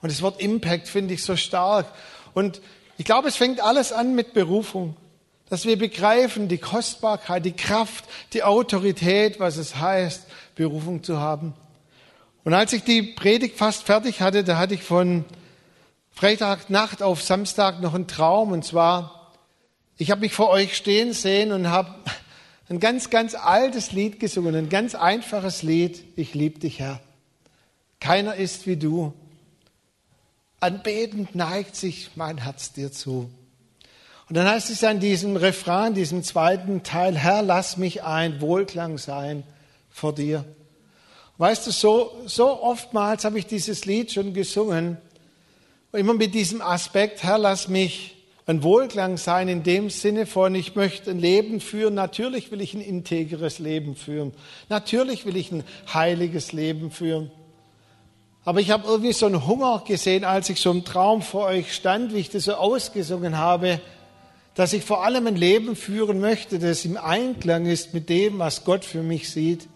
Und 0.02 0.12
das 0.12 0.24
Wort 0.24 0.42
Impact 0.42 0.88
finde 0.88 1.14
ich 1.14 1.24
so 1.24 1.36
stark. 1.36 1.86
Und 2.34 2.60
ich 2.98 3.06
glaube, 3.06 3.28
es 3.28 3.36
fängt 3.36 3.62
alles 3.62 3.94
an 3.94 4.16
mit 4.16 4.34
Berufung. 4.34 4.98
Dass 5.54 5.68
wir 5.68 5.78
begreifen 5.78 6.48
die 6.48 6.58
Kostbarkeit, 6.58 7.46
die 7.46 7.52
Kraft, 7.52 8.06
die 8.34 8.42
Autorität, 8.42 9.40
was 9.40 9.58
es 9.58 9.76
heißt, 9.76 10.26
Berufung 10.56 11.04
zu 11.04 11.20
haben. 11.20 11.54
Und 12.44 12.56
als 12.56 12.74
ich 12.74 12.84
die 12.84 13.04
Predigt 13.04 13.56
fast 13.56 13.84
fertig 13.84 14.20
hatte, 14.20 14.44
da 14.44 14.58
hatte 14.58 14.74
ich 14.74 14.82
von 14.82 15.26
Freitagnacht 16.10 17.04
auf 17.04 17.22
Samstag 17.22 17.82
noch 17.82 17.94
einen 17.94 18.08
Traum. 18.08 18.52
Und 18.52 18.66
zwar, 18.66 19.32
ich 19.96 20.10
habe 20.10 20.22
mich 20.22 20.34
vor 20.34 20.50
euch 20.50 20.76
stehen 20.76 21.14
sehen 21.14 21.52
und 21.52 21.70
habe 21.70 21.94
ein 22.68 22.80
ganz, 22.80 23.12
ganz 23.12 23.36
altes 23.36 23.92
Lied 23.92 24.20
gesungen, 24.20 24.56
ein 24.56 24.70
ganz 24.70 24.96
einfaches 24.96 25.62
Lied. 25.62 26.04
Ich 26.16 26.34
liebe 26.34 26.58
dich, 26.58 26.80
Herr. 26.80 27.00
Keiner 28.00 28.34
ist 28.34 28.66
wie 28.66 28.78
du. 28.78 29.14
Anbetend 30.60 31.36
neigt 31.36 31.76
sich 31.76 32.10
mein 32.16 32.40
Herz 32.40 32.74
dir 32.74 32.92
zu. 32.92 33.30
Und 34.34 34.38
dann 34.38 34.50
heißt 34.50 34.72
es 34.72 34.84
an 34.84 35.00
diesem 35.00 35.36
Refrain, 35.36 35.94
diesem 35.94 36.24
zweiten 36.24 36.82
Teil, 36.82 37.16
Herr, 37.16 37.44
lass 37.44 37.78
mich 37.78 38.02
ein 38.02 38.42
Wohlklang 38.42 38.98
sein 38.98 39.44
vor 39.92 40.12
dir. 40.12 40.44
Weißt 41.38 41.68
du, 41.68 41.72
so, 41.72 42.12
so 42.26 42.64
oftmals 42.64 43.26
habe 43.26 43.38
ich 43.38 43.46
dieses 43.46 43.86
Lied 43.86 44.12
schon 44.12 44.34
gesungen, 44.34 44.98
immer 45.92 46.16
mit 46.16 46.34
diesem 46.34 46.64
Aspekt, 46.64 47.22
Herr, 47.22 47.38
lass 47.38 47.68
mich 47.68 48.16
ein 48.48 48.64
Wohlklang 48.64 49.18
sein 49.18 49.50
in 49.50 49.62
dem 49.62 49.92
Sinne 49.92 50.26
von, 50.26 50.56
ich 50.56 50.74
möchte 50.74 51.12
ein 51.12 51.20
Leben 51.20 51.60
führen. 51.60 51.94
Natürlich 51.94 52.50
will 52.52 52.62
ich 52.62 52.74
ein 52.74 52.82
integres 52.82 53.60
Leben 53.60 53.96
führen. 53.96 54.34
Natürlich 54.68 55.28
will 55.28 55.38
ich 55.38 55.52
ein 55.52 55.64
heiliges 55.94 56.54
Leben 56.54 56.90
führen. 56.90 57.30
Aber 58.46 58.62
ich 58.62 58.72
habe 58.72 58.88
irgendwie 58.88 59.14
so 59.14 59.28
einen 59.28 59.46
Hunger 59.46 59.84
gesehen, 59.86 60.24
als 60.24 60.50
ich 60.50 60.60
so 60.60 60.72
im 60.72 60.84
Traum 60.84 61.22
vor 61.22 61.46
euch 61.46 61.72
stand, 61.72 62.16
wie 62.16 62.18
ich 62.18 62.32
das 62.32 62.46
so 62.46 62.56
ausgesungen 62.56 63.38
habe, 63.38 63.80
dass 64.56 64.74
ich 64.74 64.84
vor 64.84 65.04
allem 65.04 65.28
ein 65.28 65.36
Leben 65.36 65.76
führen 65.76 66.20
möchte, 66.20 66.60
das 66.60 66.86
im 66.86 66.98
Einklang 66.98 67.66
ist 67.66 67.94
mit 67.94 68.10
dem, 68.10 68.40
was 68.40 68.64
Gott 68.64 68.86
für 68.86 69.02
mich 69.02 69.30
sieht. 69.32 69.68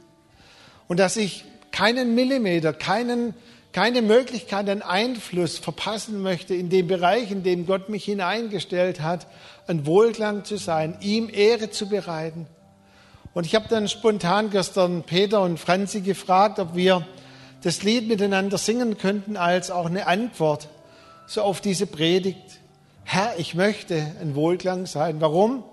Und 0.88 1.00
dass 1.00 1.18
ich 1.18 1.46
keinen 1.72 2.16
Millimeter, 2.16 2.74
keinen, 2.74 3.34
keine 3.72 4.02
Möglichkeit, 4.02 4.70
einen 4.70 4.84
Einfluss 4.84 5.58
verpassen 5.58 6.22
möchte 6.22 6.54
in 6.54 6.70
dem 6.70 6.88
Bereich, 6.88 7.32
in 7.32 7.44
dem 7.44 7.66
Gott 7.66 7.90
mich 7.90 8.06
hineingestellt 8.06 9.02
hat, 9.02 9.28
ein 9.68 9.86
Wohlklang 9.86 10.46
zu 10.46 10.58
sein, 10.58 10.98
ihm 11.02 11.30
Ehre 11.32 11.72
zu 11.72 11.90
bereiten. 11.90 12.48
Und 13.34 13.46
ich 13.46 13.56
habe 13.56 13.68
dann 13.70 13.88
spontan 13.88 14.50
gestern 14.50 15.04
Peter 15.04 15.42
und 15.42 15.60
Franzi 15.60 16.02
gefragt, 16.02 16.60
ob 16.60 16.76
wir 16.76 17.06
das 17.64 17.84
Lied 17.84 18.08
miteinander 18.08 18.58
singen 18.58 18.98
könnten 18.98 19.38
als 19.38 19.72
auch 19.72 19.88
eine 19.88 20.08
Antwort 20.08 20.70
so 21.26 21.42
auf 21.42 21.62
diese 21.62 21.86
Predigt. 21.86 22.57
Herr, 23.10 23.40
ich 23.40 23.56
möchte 23.56 23.96
ein 24.20 24.36
Wohlklang 24.36 24.86
sein. 24.86 25.22
Warum? 25.22 25.64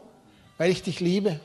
Weil 0.57 0.71
ich 0.71 0.85
dich 0.85 1.01
liebe. 1.01 1.41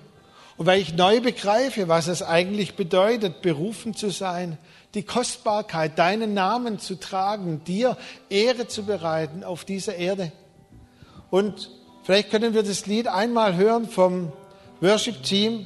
Und 0.56 0.67
weil 0.67 0.80
ich 0.80 0.93
neu 0.93 1.19
begreife, 1.19 1.88
was 1.88 2.08
es 2.08 2.21
eigentlich 2.21 2.75
bedeutet, 2.75 3.41
berufen 3.41 3.95
zu 3.95 4.12
sein, 4.12 4.60
die 4.93 5.02
Kostbarkeit, 5.02 5.97
deinen 5.97 6.36
Namen 6.36 6.78
zu 6.78 6.93
tragen, 6.93 7.63
dir 7.63 7.97
Ehre 8.30 8.67
zu 8.67 8.84
bereiten 8.84 9.43
auf 9.43 9.65
dieser 9.65 9.95
Erde. 9.95 10.32
Und 11.32 11.71
vielleicht 12.04 12.30
können 12.30 12.54
wir 12.54 12.62
das 12.62 12.86
Lied 12.86 13.08
einmal 13.08 13.56
hören 13.56 13.89
vom 13.89 14.32
Worship-Team. 14.82 15.65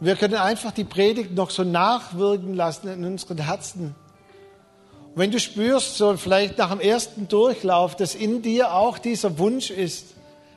Wir 0.00 0.16
können 0.16 0.36
einfach 0.36 0.72
die 0.72 0.84
Predigt 0.84 1.32
noch 1.34 1.50
so 1.50 1.62
nachwirken 1.62 2.54
lassen 2.54 2.88
in 2.88 3.04
unseren 3.04 3.36
Herzen. 3.36 3.94
Wenn 5.14 5.30
du 5.30 5.38
spürst, 5.38 5.98
so 5.98 6.16
vielleicht 6.16 6.56
nach 6.56 6.70
dem 6.70 6.80
ersten 6.80 7.28
Durchlauf, 7.28 7.96
dass 7.96 8.14
in 8.14 8.40
dir 8.40 8.72
auch 8.72 8.96
dieser 8.96 9.38
Wunsch 9.38 9.70
ist, 9.70 10.06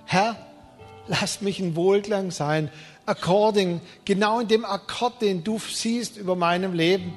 Herr, 0.05 0.37
lass 1.07 1.41
mich 1.41 1.59
ein 1.59 1.75
Wohlklang 1.75 2.31
sein, 2.31 2.69
according, 3.05 3.81
genau 4.05 4.39
in 4.39 4.47
dem 4.47 4.63
Akkord, 4.63 5.21
den 5.21 5.43
du 5.43 5.59
siehst 5.59 6.15
über 6.15 6.37
meinem 6.37 6.73
Leben, 6.73 7.13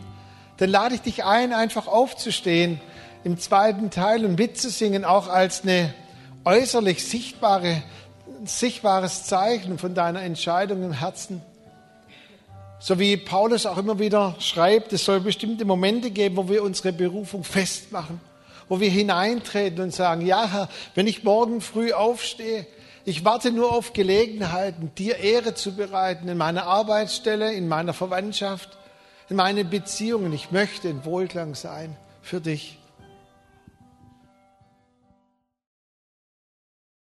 dann 0.56 0.70
lade 0.70 0.96
ich 0.96 1.00
dich 1.00 1.24
ein, 1.24 1.52
einfach 1.52 1.86
aufzustehen 1.86 2.80
im 3.22 3.38
zweiten 3.38 3.90
Teil 3.90 4.24
und 4.24 4.36
mitzusingen, 4.36 5.04
auch 5.04 5.28
als 5.28 5.62
eine 5.62 5.94
äußerlich 6.44 7.06
sichtbare, 7.06 7.82
sichtbares 8.44 9.24
Zeichen 9.24 9.78
von 9.78 9.94
deiner 9.94 10.22
Entscheidung 10.22 10.82
im 10.82 10.92
Herzen. 10.92 11.40
So 12.80 12.98
wie 12.98 13.16
Paulus 13.16 13.66
auch 13.66 13.76
immer 13.76 13.98
wieder 13.98 14.36
schreibt, 14.38 14.92
es 14.92 15.04
soll 15.04 15.20
bestimmte 15.20 15.64
Momente 15.64 16.10
geben, 16.10 16.36
wo 16.36 16.48
wir 16.48 16.62
unsere 16.62 16.92
Berufung 16.92 17.42
festmachen, 17.42 18.20
wo 18.68 18.78
wir 18.78 18.90
hineintreten 18.90 19.82
und 19.82 19.94
sagen, 19.94 20.24
ja 20.24 20.48
Herr, 20.48 20.68
wenn 20.94 21.08
ich 21.08 21.24
morgen 21.24 21.60
früh 21.60 21.92
aufstehe, 21.92 22.66
ich 23.04 23.24
warte 23.24 23.50
nur 23.50 23.72
auf 23.72 23.94
Gelegenheiten, 23.94 24.92
dir 24.96 25.16
Ehre 25.16 25.54
zu 25.54 25.74
bereiten 25.74 26.28
in 26.28 26.36
meiner 26.36 26.66
Arbeitsstelle, 26.66 27.52
in 27.52 27.66
meiner 27.66 27.94
Verwandtschaft, 27.94 28.76
in 29.28 29.36
meinen 29.36 29.68
Beziehungen. 29.70 30.32
Ich 30.32 30.50
möchte 30.50 30.88
in 30.88 31.04
Wohlklang 31.04 31.54
sein 31.54 31.96
für 32.22 32.40
dich. 32.40 32.77